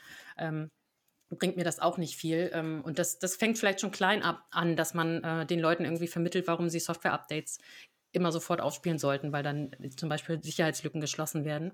[1.30, 2.50] bringt mir das auch nicht viel.
[2.52, 5.84] Ähm, und das, das fängt vielleicht schon klein ab an, dass man äh, den Leuten
[5.84, 7.58] irgendwie vermittelt, warum sie Software-Updates
[8.12, 11.72] immer sofort aufspielen sollten, weil dann zum Beispiel Sicherheitslücken geschlossen werden.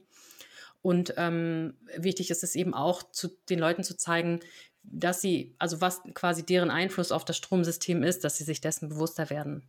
[0.83, 4.41] Und ähm, wichtig ist es eben auch, zu, den Leuten zu zeigen,
[4.83, 8.89] dass sie, also was quasi deren Einfluss auf das Stromsystem ist, dass sie sich dessen
[8.89, 9.69] bewusster werden.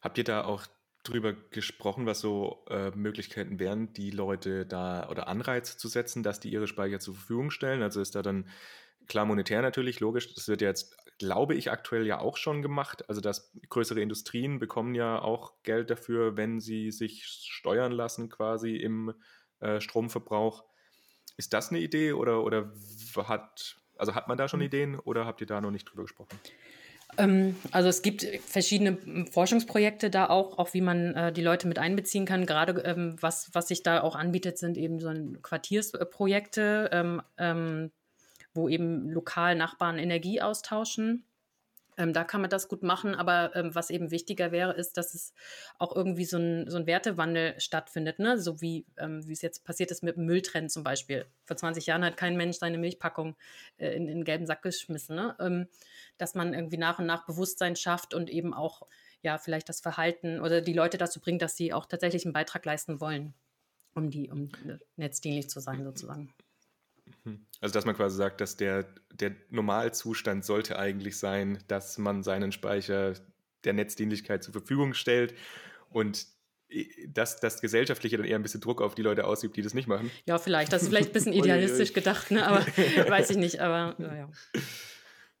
[0.00, 0.66] Habt ihr da auch
[1.08, 6.40] drüber gesprochen, was so äh, Möglichkeiten wären, die Leute da oder Anreize zu setzen, dass
[6.40, 7.82] die ihre Speicher zur Verfügung stellen?
[7.82, 8.48] Also ist da dann
[9.08, 10.34] klar monetär natürlich, logisch.
[10.34, 13.08] Das wird jetzt, glaube ich, aktuell ja auch schon gemacht.
[13.08, 18.76] Also dass größere Industrien bekommen ja auch Geld dafür, wenn sie sich steuern lassen quasi
[18.76, 19.14] im
[19.60, 20.64] äh, Stromverbrauch.
[21.36, 22.72] Ist das eine Idee oder, oder
[23.16, 24.66] hat, also hat man da schon hm.
[24.66, 26.38] Ideen oder habt ihr da noch nicht drüber gesprochen?
[27.16, 31.78] Ähm, also es gibt verschiedene Forschungsprojekte da auch, auch wie man äh, die Leute mit
[31.78, 32.46] einbeziehen kann.
[32.46, 37.90] Gerade ähm, was, was sich da auch anbietet, sind eben so Quartiersprojekte, ähm, ähm,
[38.54, 41.24] wo eben lokal Nachbarn Energie austauschen.
[41.98, 45.14] Ähm, da kann man das gut machen, aber ähm, was eben wichtiger wäre, ist, dass
[45.14, 45.34] es
[45.78, 48.40] auch irgendwie so ein, so ein Wertewandel stattfindet, ne?
[48.40, 51.26] so wie, ähm, es jetzt passiert ist mit dem Mülltrend zum Beispiel.
[51.44, 53.36] Vor 20 Jahren hat kein Mensch seine Milchpackung
[53.78, 55.16] äh, in, in den gelben Sack geschmissen.
[55.16, 55.36] Ne?
[55.40, 55.66] Ähm,
[56.18, 58.82] dass man irgendwie nach und nach Bewusstsein schafft und eben auch
[59.22, 62.64] ja vielleicht das Verhalten oder die Leute dazu bringt, dass sie auch tatsächlich einen Beitrag
[62.64, 63.34] leisten wollen,
[63.94, 66.32] um die, um äh, netzdienlich zu sein sozusagen.
[67.28, 67.46] Mhm.
[67.60, 72.52] Also, dass man quasi sagt, dass der, der Normalzustand sollte eigentlich sein, dass man seinen
[72.52, 73.14] Speicher
[73.64, 75.34] der Netzdienlichkeit zur Verfügung stellt
[75.90, 76.26] und
[77.08, 79.88] dass das Gesellschaftliche dann eher ein bisschen Druck auf die Leute ausübt, die das nicht
[79.88, 80.10] machen.
[80.26, 80.72] Ja, vielleicht.
[80.72, 82.46] Das ist vielleicht ein bisschen idealistisch gedacht, ne?
[82.46, 82.60] aber
[83.08, 83.60] weiß ich nicht.
[83.60, 84.28] Aber naja.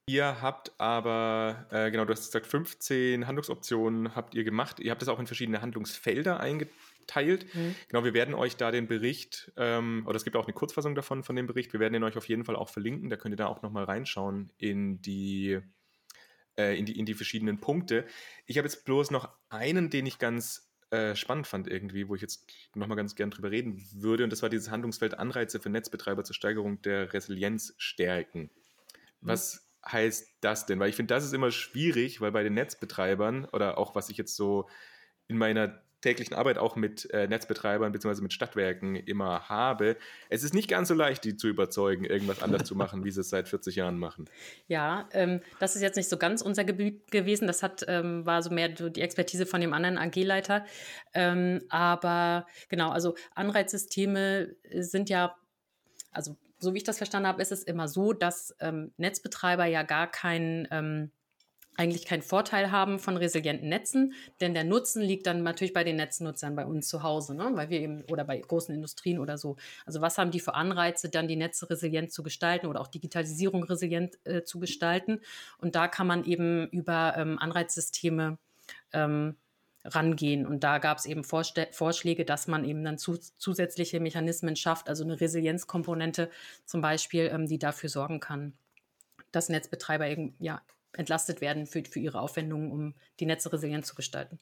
[0.06, 4.80] Ihr habt aber, äh, genau, du hast gesagt, 15 Handlungsoptionen habt ihr gemacht.
[4.80, 6.74] Ihr habt das auch in verschiedene Handlungsfelder eingeteilt
[7.08, 7.52] teilt.
[7.54, 7.74] Mhm.
[7.88, 11.24] Genau, wir werden euch da den Bericht, ähm, oder es gibt auch eine Kurzfassung davon,
[11.24, 13.36] von dem Bericht, wir werden den euch auf jeden Fall auch verlinken, da könnt ihr
[13.36, 15.58] da auch nochmal reinschauen in die,
[16.56, 18.06] äh, in, die, in die verschiedenen Punkte.
[18.46, 22.22] Ich habe jetzt bloß noch einen, den ich ganz äh, spannend fand irgendwie, wo ich
[22.22, 26.24] jetzt nochmal ganz gern drüber reden würde, und das war dieses Handlungsfeld Anreize für Netzbetreiber
[26.24, 28.50] zur Steigerung der Resilienz stärken.
[29.20, 29.28] Mhm.
[29.28, 30.78] Was heißt das denn?
[30.78, 34.16] Weil ich finde, das ist immer schwierig, weil bei den Netzbetreibern oder auch was ich
[34.16, 34.68] jetzt so
[35.26, 38.22] in meiner täglichen Arbeit auch mit äh, Netzbetreibern bzw.
[38.22, 39.96] mit Stadtwerken immer habe.
[40.28, 43.20] Es ist nicht ganz so leicht, die zu überzeugen, irgendwas anders zu machen, wie sie
[43.20, 44.28] es seit 40 Jahren machen.
[44.68, 47.46] Ja, ähm, das ist jetzt nicht so ganz unser Gebiet gewesen.
[47.46, 50.64] Das hat, ähm, war so mehr die Expertise von dem anderen AG-Leiter.
[51.14, 55.36] Ähm, aber genau, also Anreizsysteme sind ja,
[56.12, 59.82] also so wie ich das verstanden habe, ist es immer so, dass ähm, Netzbetreiber ja
[59.82, 61.10] gar kein ähm,
[61.78, 65.96] eigentlich keinen Vorteil haben von resilienten Netzen, denn der Nutzen liegt dann natürlich bei den
[65.96, 67.50] Netznutzern bei uns zu Hause, ne?
[67.54, 69.56] weil wir eben oder bei großen Industrien oder so.
[69.86, 73.62] Also was haben die für Anreize, dann die Netze resilient zu gestalten oder auch Digitalisierung
[73.62, 75.20] resilient äh, zu gestalten?
[75.58, 78.38] Und da kann man eben über ähm, Anreizsysteme
[78.92, 79.36] ähm,
[79.84, 80.46] rangehen.
[80.46, 84.88] Und da gab es eben Vorste Vorschläge, dass man eben dann zu zusätzliche Mechanismen schafft,
[84.88, 86.28] also eine Resilienzkomponente
[86.64, 88.54] zum Beispiel, ähm, die dafür sorgen kann,
[89.30, 90.60] dass Netzbetreiber eben ja
[90.92, 94.38] entlastet werden für, für ihre Aufwendungen, um die Netze resilient zu gestalten.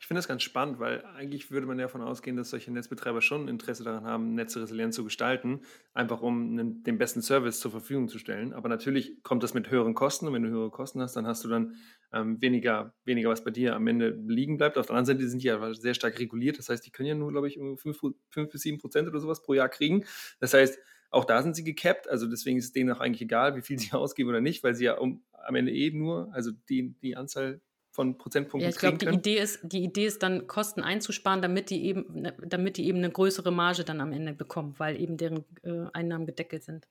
[0.00, 3.20] Ich finde das ganz spannend, weil eigentlich würde man ja davon ausgehen, dass solche Netzbetreiber
[3.20, 7.72] schon Interesse daran haben, Netze resilient zu gestalten, einfach um einen, den besten Service zur
[7.72, 8.52] Verfügung zu stellen.
[8.52, 11.44] Aber natürlich kommt das mit höheren Kosten und wenn du höhere Kosten hast, dann hast
[11.44, 11.74] du dann
[12.12, 14.78] ähm, weniger, weniger, was bei dir am Ende liegen bleibt.
[14.78, 16.58] Auf der anderen Seite sind die ja sehr stark reguliert.
[16.58, 19.42] Das heißt, die können ja nur, glaube ich, 5, 5 bis 7 Prozent oder sowas
[19.42, 20.04] pro Jahr kriegen.
[20.38, 20.78] Das heißt,
[21.10, 23.78] auch da sind sie gecapped, also deswegen ist es denen auch eigentlich egal, wie viel
[23.78, 27.16] sie ausgeben oder nicht, weil sie ja um, am Ende eh nur, also die, die
[27.16, 27.60] Anzahl
[27.90, 28.62] von Prozentpunkten.
[28.62, 32.22] Ja, ich glaube, die Idee ist, die Idee ist dann Kosten einzusparen, damit die eben,
[32.22, 35.86] ne, damit die eben eine größere Marge dann am Ende bekommen, weil eben deren äh,
[35.92, 36.86] Einnahmen gedeckelt sind.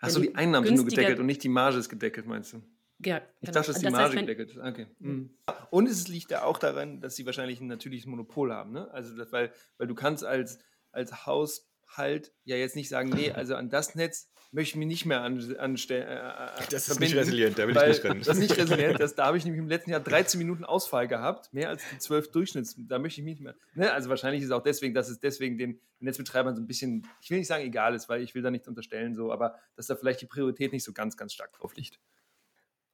[0.00, 2.62] Achso, die Einnahmen sind nur gedeckelt und nicht die Marge ist gedeckelt, meinst du?
[3.04, 3.52] Ja, ich genau.
[3.52, 4.58] dachte, dass die das Marge heißt, gedeckelt ist.
[4.58, 4.86] Okay.
[4.98, 5.30] Mhm.
[5.70, 8.72] Und es liegt ja auch daran, dass sie wahrscheinlich ein natürliches Monopol haben.
[8.72, 8.90] Ne?
[8.90, 10.58] Also, das, weil, weil du kannst als,
[10.90, 14.86] als Haus halt ja jetzt nicht sagen, nee, also an das Netz möchte ich mich
[14.86, 16.06] nicht mehr anstellen.
[16.08, 18.18] An äh, das ist nicht resilient, da will ich nicht rennen.
[18.20, 21.08] Das ist nicht resilient, das, da habe ich nämlich im letzten Jahr 13 Minuten Ausfall
[21.08, 23.54] gehabt, mehr als die 12 Durchschnitts, da möchte ich mich nicht mehr.
[23.74, 23.92] Ne?
[23.92, 27.30] Also wahrscheinlich ist es auch deswegen, dass es deswegen den Netzbetreibern so ein bisschen, ich
[27.30, 29.96] will nicht sagen egal ist, weil ich will da nichts unterstellen, so, aber dass da
[29.96, 31.98] vielleicht die Priorität nicht so ganz, ganz stark drauf liegt.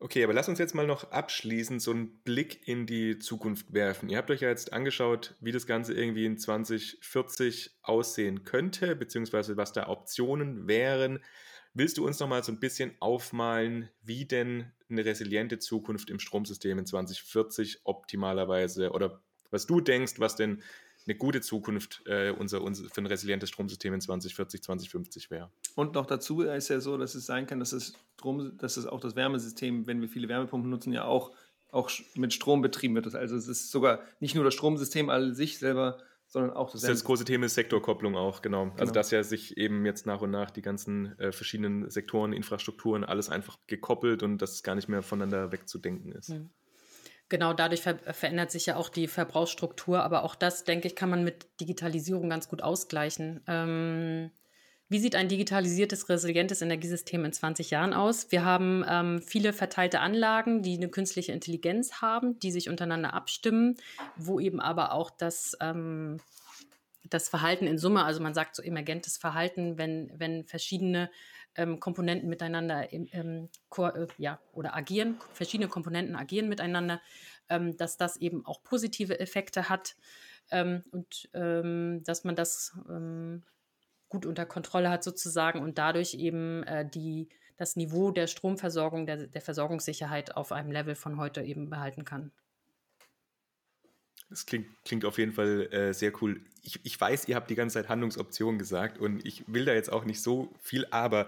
[0.00, 4.08] Okay, aber lass uns jetzt mal noch abschließend so einen Blick in die Zukunft werfen.
[4.08, 9.56] Ihr habt euch ja jetzt angeschaut, wie das Ganze irgendwie in 2040 aussehen könnte, beziehungsweise
[9.56, 11.18] was da Optionen wären.
[11.74, 16.20] Willst du uns noch mal so ein bisschen aufmalen, wie denn eine resiliente Zukunft im
[16.20, 19.20] Stromsystem in 2040 optimalerweise oder
[19.50, 20.62] was du denkst, was denn
[21.08, 25.50] eine gute Zukunft äh, unser, unser, für ein resilientes Stromsystem in 2040, 2050 wäre.
[25.74, 28.86] Und noch dazu ist ja so, dass es sein kann, dass es, Strom, dass es
[28.86, 31.32] auch das Wärmesystem, wenn wir viele Wärmepumpen nutzen, ja auch,
[31.70, 33.14] auch mit Strom betrieben wird.
[33.14, 36.82] Also es ist sogar nicht nur das Stromsystem an sich selber, sondern auch das.
[36.82, 38.64] Das, das große Thema ist Sektorkopplung auch, genau.
[38.64, 38.80] Also genau.
[38.80, 43.04] Also dass ja sich eben jetzt nach und nach die ganzen äh, verschiedenen Sektoren, Infrastrukturen,
[43.04, 46.30] alles einfach gekoppelt und dass es gar nicht mehr voneinander wegzudenken ist.
[46.30, 46.50] Mhm.
[47.28, 51.10] Genau, dadurch ver verändert sich ja auch die Verbrauchsstruktur, aber auch das, denke ich, kann
[51.10, 53.42] man mit Digitalisierung ganz gut ausgleichen.
[53.46, 54.30] Ähm,
[54.90, 58.32] wie sieht ein digitalisiertes, resilientes Energiesystem in 20 Jahren aus?
[58.32, 63.76] Wir haben ähm, viele verteilte Anlagen, die eine künstliche Intelligenz haben, die sich untereinander abstimmen,
[64.16, 66.20] wo eben aber auch das, ähm,
[67.10, 71.10] das Verhalten in Summe, also man sagt so emergentes Verhalten, wenn, wenn verschiedene
[71.54, 77.00] ähm, Komponenten miteinander ähm, äh, ja, oder agieren, verschiedene Komponenten agieren miteinander,
[77.48, 79.96] ähm, dass das eben auch positive Effekte hat
[80.50, 83.42] ähm, und ähm, dass man das ähm,
[84.08, 89.26] gut unter Kontrolle hat sozusagen und dadurch eben äh, die, das Niveau der Stromversorgung, der,
[89.26, 92.32] der Versorgungssicherheit auf einem Level von heute eben behalten kann.
[94.30, 96.40] Das klingt, klingt auf jeden Fall äh, sehr cool.
[96.62, 99.90] Ich, ich weiß, ihr habt die ganze Zeit Handlungsoptionen gesagt und ich will da jetzt
[99.90, 101.26] auch nicht so viel, aber,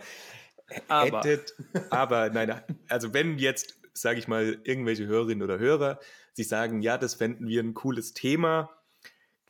[0.89, 1.23] aber.
[1.23, 1.55] hättet,
[1.91, 5.99] aber nein, also wenn jetzt, sage ich mal, irgendwelche Hörerinnen oder Hörer
[6.35, 8.71] sich sagen, ja, das fänden wir ein cooles Thema,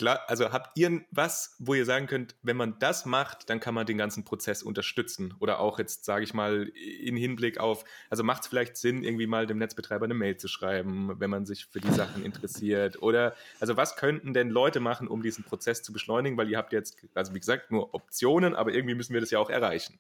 [0.07, 3.87] also habt ihr was, wo ihr sagen könnt, wenn man das macht, dann kann man
[3.87, 5.35] den ganzen Prozess unterstützen?
[5.41, 9.27] Oder auch jetzt, sage ich mal, in Hinblick auf, also macht es vielleicht Sinn, irgendwie
[9.27, 13.03] mal dem Netzbetreiber eine Mail zu schreiben, wenn man sich für die Sachen interessiert?
[13.03, 16.37] Oder, also was könnten denn Leute machen, um diesen Prozess zu beschleunigen?
[16.37, 19.39] Weil ihr habt jetzt, also wie gesagt, nur Optionen, aber irgendwie müssen wir das ja
[19.39, 19.99] auch erreichen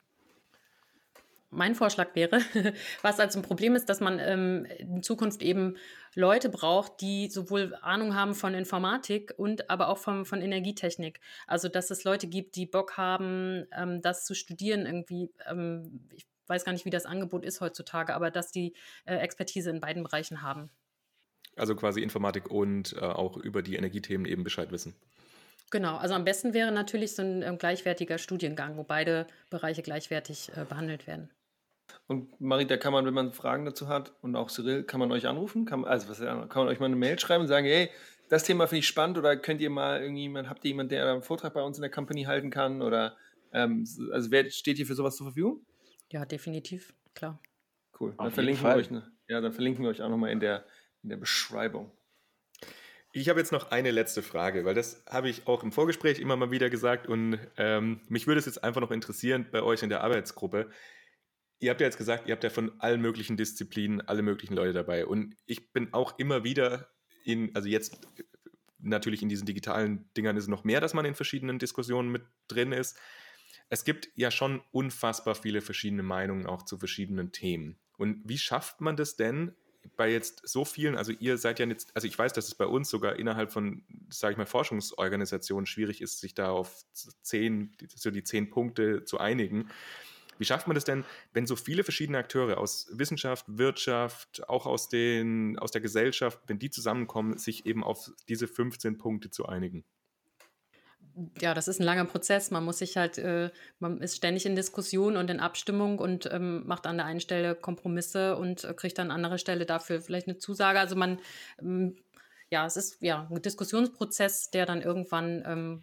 [1.50, 2.40] mein Vorschlag wäre,
[3.02, 5.76] was also ein Problem ist, dass man ähm, in Zukunft eben
[6.14, 11.20] Leute braucht, die sowohl Ahnung haben von Informatik und aber auch von, von Energietechnik.
[11.46, 15.30] Also dass es Leute gibt, die Bock haben, ähm, das zu studieren irgendwie.
[15.48, 18.74] Ähm, ich weiß gar nicht, wie das Angebot ist heutzutage, aber dass die
[19.04, 20.70] äh, Expertise in beiden Bereichen haben.
[21.56, 24.94] Also quasi Informatik und äh, auch über die Energiethemen eben Bescheid wissen.
[25.70, 30.50] Genau, also am besten wäre natürlich so ein, ein gleichwertiger Studiengang, wo beide Bereiche gleichwertig
[30.56, 31.30] äh, behandelt werden.
[32.06, 35.26] Und Marita, kann man, wenn man Fragen dazu hat und auch Cyril, kann man euch
[35.26, 35.64] anrufen?
[35.64, 37.90] Kann, also was, kann man euch mal eine Mail schreiben und sagen, hey,
[38.28, 41.22] das Thema finde ich spannend oder könnt ihr mal irgendjemand, habt ihr jemanden, der einen
[41.22, 42.80] Vortrag bei uns in der Company halten kann?
[42.80, 43.16] Oder
[43.52, 45.66] ähm, also wer steht hier für sowas zur Verfügung?
[46.10, 47.40] Ja, definitiv, klar.
[47.98, 48.14] Cool.
[48.16, 50.64] Dann verlinken, wir euch, ne, ja, dann verlinken wir euch auch nochmal in der,
[51.02, 51.90] in der Beschreibung.
[53.12, 56.36] Ich habe jetzt noch eine letzte Frage, weil das habe ich auch im Vorgespräch immer
[56.36, 59.88] mal wieder gesagt und ähm, mich würde es jetzt einfach noch interessieren bei euch in
[59.88, 60.70] der Arbeitsgruppe.
[61.60, 64.72] Ihr habt ja jetzt gesagt, ihr habt ja von allen möglichen Disziplinen alle möglichen Leute
[64.72, 65.06] dabei.
[65.06, 66.88] Und ich bin auch immer wieder
[67.24, 67.98] in, also jetzt
[68.78, 72.72] natürlich in diesen digitalen Dingern ist noch mehr, dass man in verschiedenen Diskussionen mit drin
[72.72, 72.96] ist.
[73.68, 77.78] Es gibt ja schon unfassbar viele verschiedene Meinungen auch zu verschiedenen Themen.
[77.98, 79.54] Und wie schafft man das denn
[79.96, 82.66] bei jetzt so vielen, also ihr seid ja jetzt, also ich weiß, dass es bei
[82.66, 86.84] uns sogar innerhalb von, sage ich mal, Forschungsorganisationen schwierig ist, sich da auf
[87.22, 89.70] zehn, so die zehn Punkte zu einigen.
[90.40, 94.88] Wie schafft man das denn, wenn so viele verschiedene Akteure aus Wissenschaft, Wirtschaft, auch aus,
[94.88, 99.84] den, aus der Gesellschaft, wenn die zusammenkommen, sich eben auf diese 15 Punkte zu einigen?
[101.40, 102.50] ja, das ist ein langer Prozess.
[102.50, 106.66] Man muss sich halt, äh, man ist ständig in Diskussion und in Abstimmung und ähm,
[106.66, 110.38] macht an der einen Stelle Kompromisse und äh, kriegt an anderer Stelle dafür vielleicht eine
[110.38, 110.78] Zusage.
[110.78, 111.18] Also man,
[111.60, 111.96] ähm,
[112.50, 115.82] ja, es ist ja ein Diskussionsprozess, der dann irgendwann ähm,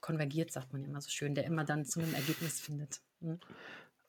[0.00, 3.00] konvergiert, sagt man immer so schön, der immer dann zu einem Ergebnis findet.
[3.20, 3.38] Mhm.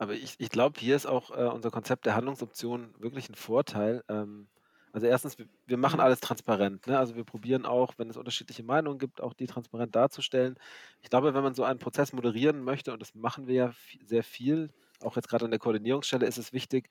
[0.02, 4.04] Aber ich, ich glaube, hier ist auch äh, unser Konzept der Handlungsoption wirklich ein Vorteil.
[4.10, 4.48] Ähm,
[4.94, 6.06] also erstens, wir, wir machen mhm.
[6.06, 6.88] alles transparent.
[6.88, 6.98] Ne?
[6.98, 10.56] Also wir probieren auch, wenn es unterschiedliche Meinungen gibt, auch die transparent darzustellen.
[11.04, 13.74] Ich glaube, wenn man so einen Prozess moderieren möchte, und das machen wir ja
[14.04, 14.72] sehr viel,
[15.02, 16.90] auch jetzt gerade an der Koordinierungsstelle, ist es wichtig,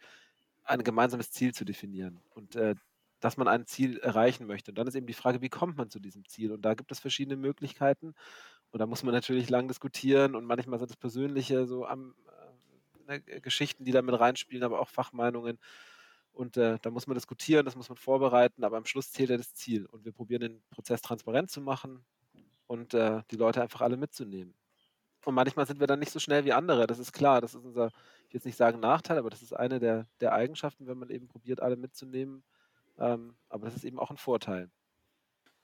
[0.62, 2.20] ein gemeinsames Ziel zu definieren.
[2.36, 2.76] Und äh,
[3.18, 4.70] dass man ein Ziel erreichen möchte.
[4.70, 6.52] Und dann ist eben die Frage, wie kommt man zu diesem Ziel?
[6.52, 8.14] Und da gibt es verschiedene Möglichkeiten.
[8.70, 12.14] Und da muss man natürlich lang diskutieren und manchmal sind es persönliche so am,
[13.10, 15.58] ne, Geschichten, die da mit reinspielen, aber auch Fachmeinungen.
[16.32, 19.36] Und äh, da muss man diskutieren, das muss man vorbereiten, aber am Schluss zählt ja
[19.36, 19.86] das Ziel.
[19.86, 22.04] Und wir probieren den Prozess transparent zu machen
[22.66, 24.54] und äh, die Leute einfach alle mitzunehmen.
[25.24, 27.40] Und manchmal sind wir dann nicht so schnell wie andere, das ist klar.
[27.40, 30.32] Das ist unser, ich will jetzt nicht sagen Nachteil, aber das ist eine der, der
[30.32, 32.42] Eigenschaften, wenn man eben probiert, alle mitzunehmen.
[32.98, 34.70] Ähm, aber das ist eben auch ein Vorteil.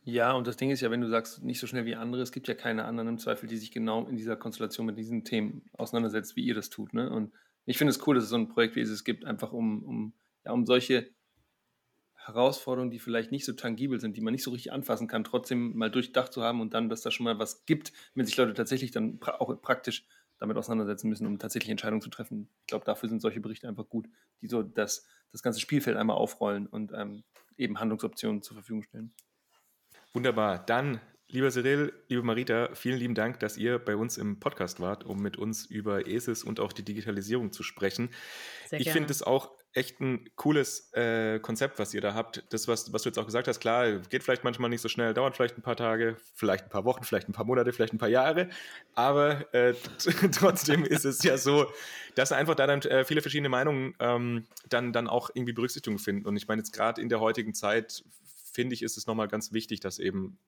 [0.08, 2.30] Ja, und das Ding ist ja, wenn du sagst, nicht so schnell wie andere, es
[2.30, 5.68] gibt ja keine anderen im Zweifel, die sich genau in dieser Konstellation mit diesen Themen
[5.72, 6.94] auseinandersetzt, wie ihr das tut.
[6.94, 7.10] Ne?
[7.10, 7.32] Und
[7.64, 10.12] ich finde es cool, dass es so ein Projekt wie es gibt, einfach um, um,
[10.44, 11.10] ja, um solche
[12.14, 15.76] Herausforderungen, die vielleicht nicht so tangibel sind, die man nicht so richtig anfassen kann, trotzdem
[15.76, 18.54] mal durchdacht zu haben und dann, dass da schon mal was gibt, wenn sich Leute
[18.54, 20.06] tatsächlich dann pra auch praktisch
[20.38, 22.48] damit auseinandersetzen müssen, um tatsächlich Entscheidungen zu treffen.
[22.60, 24.08] Ich glaube, dafür sind solche Berichte einfach gut,
[24.40, 27.24] die so das, das ganze Spielfeld einmal aufrollen und ähm,
[27.56, 29.12] eben Handlungsoptionen zur Verfügung stellen.
[30.12, 30.64] Wunderbar.
[30.64, 35.04] Dann, lieber Cyril, liebe Marita, vielen lieben Dank, dass ihr bei uns im Podcast wart,
[35.04, 38.10] um mit uns über ESIS und auch die Digitalisierung zu sprechen.
[38.68, 42.42] Sehr ich finde es auch echt ein cooles äh, Konzept, was ihr da habt.
[42.48, 45.12] Das, was, was du jetzt auch gesagt hast, klar, geht vielleicht manchmal nicht so schnell,
[45.12, 47.98] dauert vielleicht ein paar Tage, vielleicht ein paar Wochen, vielleicht ein paar Monate, vielleicht ein
[47.98, 48.48] paar Jahre.
[48.94, 49.74] Aber äh,
[50.32, 51.66] trotzdem ist es ja so,
[52.14, 56.26] dass einfach da dann äh, viele verschiedene Meinungen ähm, dann, dann auch irgendwie Berücksichtigung finden.
[56.26, 58.02] Und ich meine, jetzt gerade in der heutigen Zeit
[58.56, 60.38] finde ich, ist es nochmal ganz wichtig, dass eben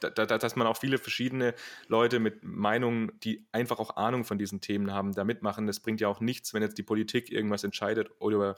[0.00, 1.54] da, da, dass man auch viele verschiedene
[1.88, 5.66] Leute mit Meinungen, die einfach auch Ahnung von diesen Themen haben, da mitmachen.
[5.66, 8.56] Das bringt ja auch nichts, wenn jetzt die Politik irgendwas entscheidet oder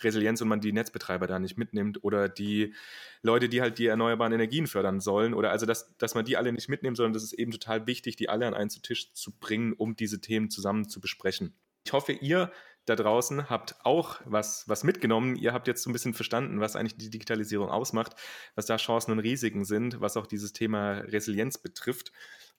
[0.00, 2.74] Resilienz und man die Netzbetreiber da nicht mitnimmt oder die
[3.22, 6.52] Leute, die halt die erneuerbaren Energien fördern sollen oder also, dass, dass man die alle
[6.52, 9.72] nicht mitnimmt, sondern das ist eben total wichtig, die alle an einen Tisch zu bringen,
[9.72, 11.54] um diese Themen zusammen zu besprechen.
[11.84, 12.52] Ich hoffe, ihr
[12.86, 15.36] da draußen habt auch was, was mitgenommen.
[15.36, 18.14] Ihr habt jetzt so ein bisschen verstanden, was eigentlich die Digitalisierung ausmacht,
[18.54, 22.12] was da Chancen und Risiken sind, was auch dieses Thema Resilienz betrifft.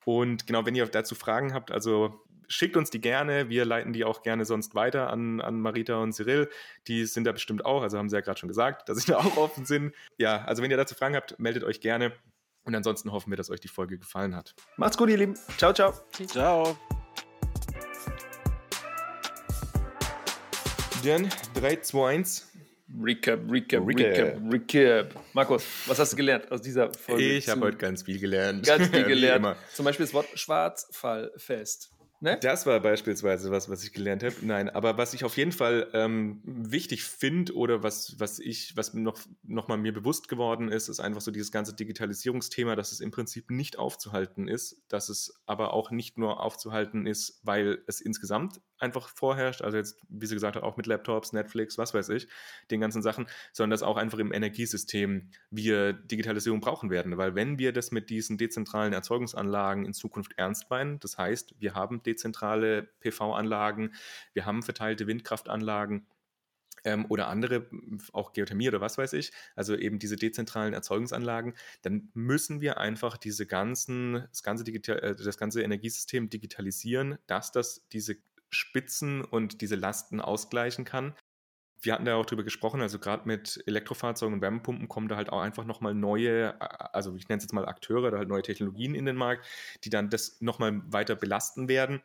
[0.06, 3.50] Und genau, wenn ihr dazu Fragen habt, also schickt uns die gerne.
[3.50, 6.50] Wir leiten die auch gerne sonst weiter an, an Marita und Cyril.
[6.88, 9.18] Die sind da bestimmt auch, also haben sie ja gerade schon gesagt, dass sie da
[9.18, 9.94] auch offen sind.
[10.18, 12.14] Ja, also wenn ihr dazu Fragen habt, meldet euch gerne.
[12.64, 14.54] Und ansonsten hoffen wir, dass euch die Folge gefallen hat.
[14.78, 15.36] Macht's gut, ihr Lieben.
[15.58, 15.94] Ciao, ciao.
[16.28, 17.01] Ciao.
[21.04, 22.52] Dann 3, 2, 1.
[23.02, 24.38] Recap, Recap, Recap.
[24.52, 25.16] Recap.
[25.34, 27.38] Markus, was hast du gelernt aus dieser Folge?
[27.38, 28.68] Ich habe heute ganz viel gelernt.
[28.68, 29.38] ganz viel gelernt.
[29.38, 29.56] immer.
[29.74, 31.92] Zum Beispiel das Wort Schwarzfallfest.
[32.20, 32.38] Ne?
[32.40, 34.36] Das war beispielsweise was, was ich gelernt habe.
[34.44, 38.94] Nein, aber was ich auf jeden Fall ähm, wichtig finde oder was, was ich, was
[38.94, 43.00] noch, noch mal mir bewusst geworden ist, ist einfach so dieses ganze Digitalisierungsthema, dass es
[43.00, 48.02] im Prinzip nicht aufzuhalten ist, dass es aber auch nicht nur aufzuhalten ist, weil es
[48.02, 52.10] insgesamt einfach vorherrscht, also jetzt, wie sie gesagt hat, auch mit Laptops, Netflix, was weiß
[52.10, 52.28] ich,
[52.70, 57.60] den ganzen Sachen, sondern dass auch einfach im Energiesystem wir Digitalisierung brauchen werden, weil wenn
[57.60, 62.84] wir das mit diesen dezentralen Erzeugungsanlagen in Zukunft ernst meinen, das heißt, wir haben dezentrale
[63.02, 63.94] PV-Anlagen,
[64.34, 66.06] wir haben verteilte Windkraftanlagen,
[66.84, 67.68] ähm, oder andere,
[68.14, 73.18] auch Geothermie oder was weiß ich, also eben diese dezentralen Erzeugungsanlagen, dann müssen wir einfach
[73.18, 78.18] diese ganzen, das ganze, Digital, äh, das ganze Energiesystem digitalisieren, dass das diese
[78.52, 81.16] Spitzen und diese Lasten ausgleichen kann.
[81.82, 85.32] Wir hatten da auch drüber gesprochen, also gerade mit Elektrofahrzeugen und Wärmepumpen kommen da halt
[85.32, 86.62] auch einfach nochmal neue,
[86.94, 89.48] also ich nenne es jetzt mal Akteure oder halt neue Technologien in den Markt,
[89.84, 92.04] die dann das nochmal weiter belasten werden.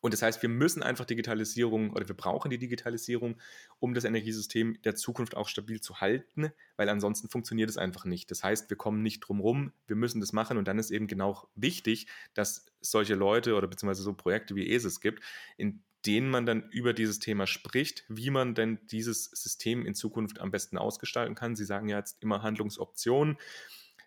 [0.00, 3.36] Und das heißt, wir müssen einfach Digitalisierung oder wir brauchen die Digitalisierung,
[3.78, 8.30] um das Energiesystem der Zukunft auch stabil zu halten, weil ansonsten funktioniert es einfach nicht.
[8.30, 11.06] Das heißt, wir kommen nicht drum rum, wir müssen das machen und dann ist eben
[11.06, 15.22] genau wichtig, dass solche Leute oder beziehungsweise so Projekte wie ESIS gibt,
[15.56, 20.40] in denen man dann über dieses Thema spricht, wie man denn dieses System in Zukunft
[20.40, 21.56] am besten ausgestalten kann.
[21.56, 23.36] Sie sagen ja jetzt immer Handlungsoptionen.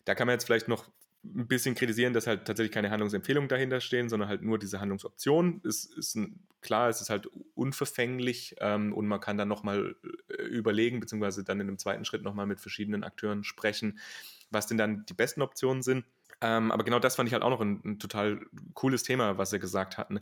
[0.06, 0.90] Da kann man jetzt vielleicht noch
[1.24, 5.62] ein bisschen kritisieren, dass halt tatsächlich keine Handlungsempfehlungen dahinter stehen, sondern halt nur diese Handlungsoptionen.
[5.66, 9.96] Es ist ein, klar, es ist halt unverfänglich ähm, und man kann dann nochmal
[10.28, 14.00] äh, überlegen, beziehungsweise dann in einem zweiten Schritt nochmal mit verschiedenen Akteuren sprechen,
[14.52, 16.06] was denn dann die besten Optionen sind.
[16.44, 19.52] Ähm, aber genau das fand ich halt auch noch ein, ein, total cooles Thema, was
[19.52, 20.20] sie gesagt hatten,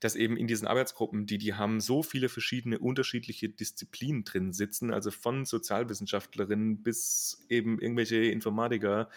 [0.00, 4.92] dass eben in diesen Arbeitsgruppen, die, die haben so viele verschiedene unterschiedliche Disziplinen drin sitzen,
[4.92, 9.08] also von Sozialwissenschaftlerinnen bis eben irgendwelche Informatiker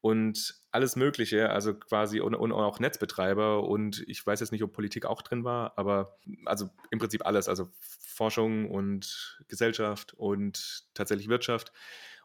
[0.00, 4.72] und alles Mögliche, also quasi und, und, auch Netzbetreiber und ich weiß jetzt nicht, ob
[4.72, 11.28] Politik auch drin war, aber also im Prinzip alles, also Forschung und Gesellschaft und tatsächlich
[11.28, 11.72] Wirtschaft.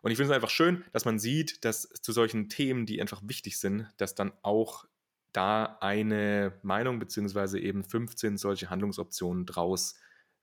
[0.02, 3.22] Und ich finde es einfach schön, dass man sieht, dass zu solchen Themen, die einfach
[3.24, 4.86] wichtig sind, dass dann auch
[5.32, 9.96] da eine Meinung beziehungsweise eben 15 solche Handlungsoptionen draus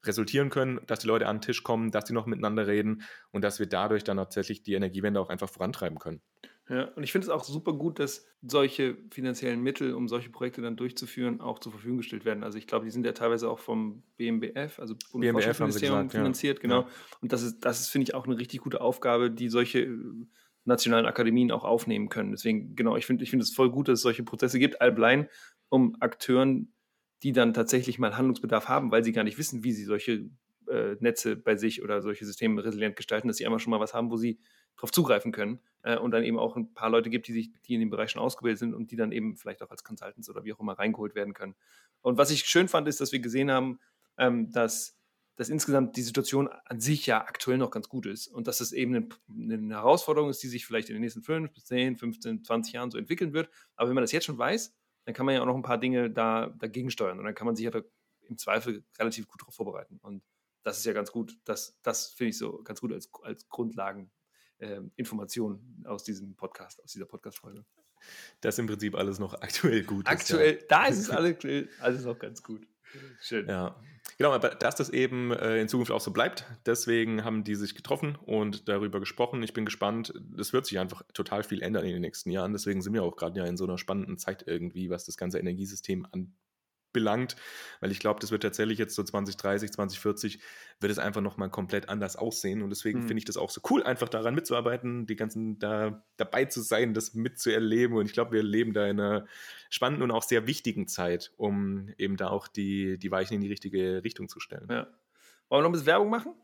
[0.04, 3.42] resultieren können, dass die Leute an den Tisch kommen, dass die noch miteinander reden und
[3.42, 6.22] dass wir dadurch dann tatsächlich die Energiewende auch einfach vorantreiben können.
[6.70, 10.62] Ja, und ich finde es auch super gut, dass solche finanziellen Mittel, um solche Projekte
[10.62, 12.44] dann durchzuführen, auch zur Verfügung gestellt werden.
[12.44, 16.62] Also ich glaube, die sind ja teilweise auch vom BMBF, also Bundesforschungsministerium, finanziert, ja.
[16.62, 16.80] genau.
[16.82, 16.88] Ja.
[17.22, 19.98] Und das ist, das ist, finde ich, auch eine richtig gute Aufgabe, die solche äh,
[20.64, 22.30] nationalen Akademien auch aufnehmen können.
[22.30, 25.28] Deswegen, genau, ich finde ich finde es voll gut, dass es solche Prozesse gibt, allblein,
[25.70, 26.72] um Akteuren,
[27.24, 30.30] die dann tatsächlich mal Handlungsbedarf haben, weil sie gar nicht wissen, wie sie solche
[30.68, 33.92] äh, Netze bei sich oder solche Systeme resilient gestalten, dass sie einmal schon mal was
[33.92, 34.38] haben, wo sie
[34.76, 37.74] darauf zugreifen können äh, und dann eben auch ein paar Leute gibt, die sich, die
[37.74, 40.44] in dem Bereich schon ausgebildet sind und die dann eben vielleicht auch als Consultants oder
[40.44, 41.54] wie auch immer reingeholt werden können.
[42.02, 43.78] Und was ich schön fand, ist, dass wir gesehen haben,
[44.16, 44.96] ähm, dass,
[45.36, 48.72] dass insgesamt die Situation an sich ja aktuell noch ganz gut ist und dass es
[48.72, 52.44] eben eine, eine Herausforderung ist, die sich vielleicht in den nächsten 5 bis 10, 15,
[52.44, 53.50] 20 Jahren so entwickeln wird.
[53.76, 55.78] Aber wenn man das jetzt schon weiß, dann kann man ja auch noch ein paar
[55.78, 57.80] Dinge da, dagegen steuern und dann kann man sich ja da
[58.22, 59.98] im Zweifel relativ gut darauf vorbereiten.
[60.02, 60.22] Und
[60.62, 61.38] das ist ja ganz gut.
[61.44, 64.10] Das, das finde ich so ganz gut als, als Grundlagen
[64.60, 67.64] äh, Informationen aus diesem Podcast, aus dieser Podcast-Folge.
[68.40, 70.06] Das ist im Prinzip alles noch aktuell gut.
[70.06, 70.66] Aktuell, ist, ja.
[70.68, 71.36] da ist es alles,
[71.80, 72.66] alles noch ganz gut.
[73.20, 73.48] Schön.
[73.48, 73.76] Ja.
[74.18, 77.74] Genau, aber dass das eben äh, in Zukunft auch so bleibt, deswegen haben die sich
[77.74, 79.42] getroffen und darüber gesprochen.
[79.42, 80.12] Ich bin gespannt.
[80.38, 82.52] Es wird sich einfach total viel ändern in den nächsten Jahren.
[82.52, 85.38] Deswegen sind wir auch gerade ja in so einer spannenden Zeit irgendwie, was das ganze
[85.38, 86.06] Energiesystem
[86.92, 87.36] belangt,
[87.80, 90.40] weil ich glaube, das wird tatsächlich jetzt so 2030, 2040
[90.80, 93.08] wird es einfach nochmal komplett anders aussehen und deswegen mhm.
[93.08, 96.94] finde ich das auch so cool, einfach daran mitzuarbeiten, die ganzen da dabei zu sein,
[96.94, 99.26] das mitzuerleben und ich glaube, wir leben da in einer
[99.68, 103.48] spannenden und auch sehr wichtigen Zeit, um eben da auch die, die Weichen in die
[103.48, 104.66] richtige Richtung zu stellen.
[104.70, 104.86] Ja.
[105.48, 106.34] Wollen wir noch ein bisschen Werbung machen?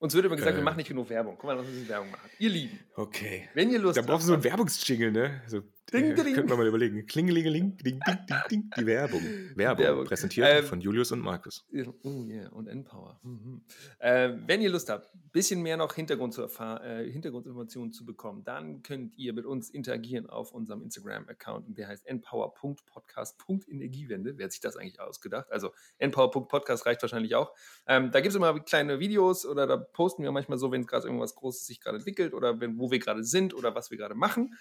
[0.00, 1.36] Uns wird immer gesagt, äh, wir machen nicht genug Werbung.
[1.36, 2.30] Guck mal, lass uns ein bisschen Werbung machen.
[2.38, 2.80] Ihr Lieben.
[2.96, 3.50] Okay.
[3.52, 4.08] Wenn ihr Lust habt.
[4.08, 5.42] Da brauchst du so einen Werbungsjingle, ne?
[5.46, 5.62] So
[5.92, 6.34] Ding, ding.
[6.34, 7.06] Könnten wir mal überlegen.
[7.06, 8.70] Klingelingeling, ding, ding, ding, ding.
[8.78, 9.22] Die Werbung.
[9.54, 9.84] Werbung.
[9.84, 10.04] Werbung.
[10.04, 11.66] Präsentiert ähm, von Julius und Markus.
[12.02, 13.20] Oh yeah, und Empower.
[13.22, 13.62] Mhm.
[13.98, 18.04] Äh, wenn ihr Lust habt, ein bisschen mehr noch Hintergrund zu erfahren, äh, Hintergrundinformationen zu
[18.04, 21.76] bekommen, dann könnt ihr mit uns interagieren auf unserem Instagram-Account.
[21.76, 24.38] Der heißt empower.podcast.energiewende.
[24.38, 25.50] Wer hat sich das eigentlich ausgedacht?
[25.50, 27.52] Also empower.podcast reicht wahrscheinlich auch.
[27.86, 30.86] Ähm, da gibt es immer kleine Videos oder da posten wir manchmal so, wenn es
[30.86, 33.98] gerade irgendwas Großes sich gerade entwickelt oder wenn, wo wir gerade sind oder was wir
[33.98, 34.54] gerade machen.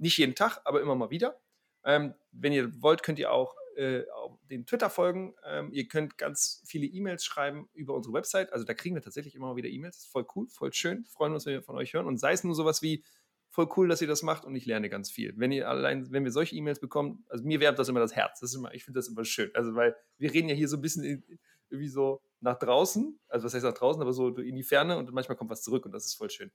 [0.00, 1.40] Nicht jeden Tag, aber immer mal wieder.
[1.84, 4.02] Ähm, wenn ihr wollt, könnt ihr auch äh,
[4.50, 5.34] den Twitter folgen.
[5.44, 8.52] Ähm, ihr könnt ganz viele E-Mails schreiben über unsere Website.
[8.52, 10.06] Also da kriegen wir tatsächlich immer mal wieder E-Mails.
[10.06, 11.04] Voll cool, voll schön.
[11.04, 12.06] Freuen uns, wenn wir von euch hören.
[12.06, 13.04] Und sei es nur sowas wie,
[13.50, 15.34] voll cool, dass ihr das macht und ich lerne ganz viel.
[15.36, 18.40] Wenn ihr allein, wenn wir solche E-Mails bekommen, also mir wärmt das immer das Herz.
[18.40, 19.50] Das ist immer, ich finde das immer schön.
[19.54, 21.24] Also weil wir reden ja hier so ein bisschen
[21.68, 25.12] irgendwie so nach draußen, also was heißt nach draußen, aber so in die Ferne und
[25.12, 26.50] manchmal kommt was zurück und das ist voll schön.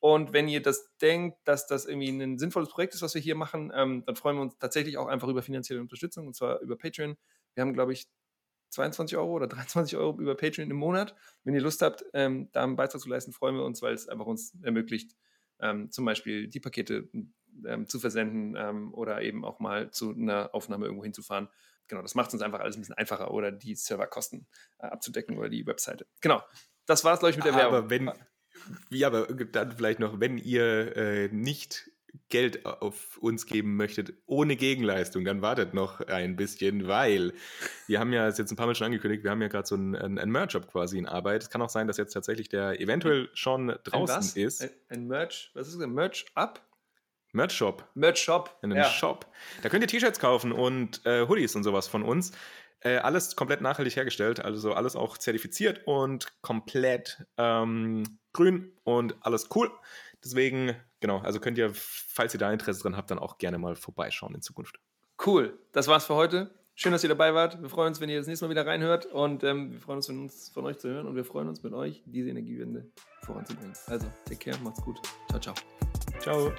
[0.00, 3.36] Und wenn ihr das denkt, dass das irgendwie ein sinnvolles Projekt ist, was wir hier
[3.36, 6.76] machen, ähm, dann freuen wir uns tatsächlich auch einfach über finanzielle Unterstützung und zwar über
[6.76, 7.16] Patreon.
[7.54, 8.08] Wir haben, glaube ich,
[8.70, 11.14] 22 Euro oder 23 Euro über Patreon im Monat.
[11.44, 14.08] Wenn ihr Lust habt, ähm, da einen Beitrag zu leisten, freuen wir uns, weil es
[14.08, 15.16] einfach uns ermöglicht,
[15.60, 17.08] ähm, zum Beispiel die Pakete
[17.66, 21.48] ähm, zu versenden ähm, oder eben auch mal zu einer Aufnahme irgendwo hinzufahren
[21.90, 24.46] genau, das macht es uns einfach alles ein bisschen einfacher oder die Serverkosten
[24.78, 26.06] äh, abzudecken oder die Webseite.
[26.22, 26.42] Genau.
[26.86, 27.76] Das war es, glaube ich, mit der Werbung.
[27.76, 28.10] Aber wenn,
[28.88, 31.90] ja, aber dann vielleicht noch, wenn ihr äh, nicht
[32.28, 37.32] Geld auf uns geben möchtet ohne Gegenleistung, dann wartet noch ein bisschen, weil
[37.86, 39.76] wir haben ja, das jetzt ein paar Mal schon angekündigt, wir haben ja gerade so
[39.76, 41.42] einen, einen Merch-Up quasi in Arbeit.
[41.42, 44.62] Es kann auch sein, dass jetzt tatsächlich der eventuell schon draußen ein ist.
[44.62, 45.86] Ein, ein Merch, was ist das?
[45.86, 46.66] Merch-Up?
[47.32, 47.88] Merch Shop.
[47.94, 48.58] Merch Shop.
[48.62, 48.88] In einem ja.
[48.88, 49.26] Shop.
[49.62, 52.32] Da könnt ihr T-Shirts kaufen und äh, Hoodies und sowas von uns.
[52.82, 59.48] Äh, alles komplett nachhaltig hergestellt, also alles auch zertifiziert und komplett ähm, grün und alles
[59.54, 59.70] cool.
[60.24, 63.76] Deswegen, genau, also könnt ihr, falls ihr da Interesse dran habt, dann auch gerne mal
[63.76, 64.80] vorbeischauen in Zukunft.
[65.24, 66.54] Cool, das war's für heute.
[66.74, 67.60] Schön, dass ihr dabei wart.
[67.60, 70.08] Wir freuen uns, wenn ihr das nächste Mal wieder reinhört und ähm, wir freuen uns,
[70.08, 72.90] uns, von euch zu hören und wir freuen uns mit euch, diese Energiewende
[73.24, 73.74] voranzubringen.
[73.86, 74.98] Also, take care, macht's gut.
[75.28, 75.54] Ciao, ciao.
[76.20, 76.52] Ciao.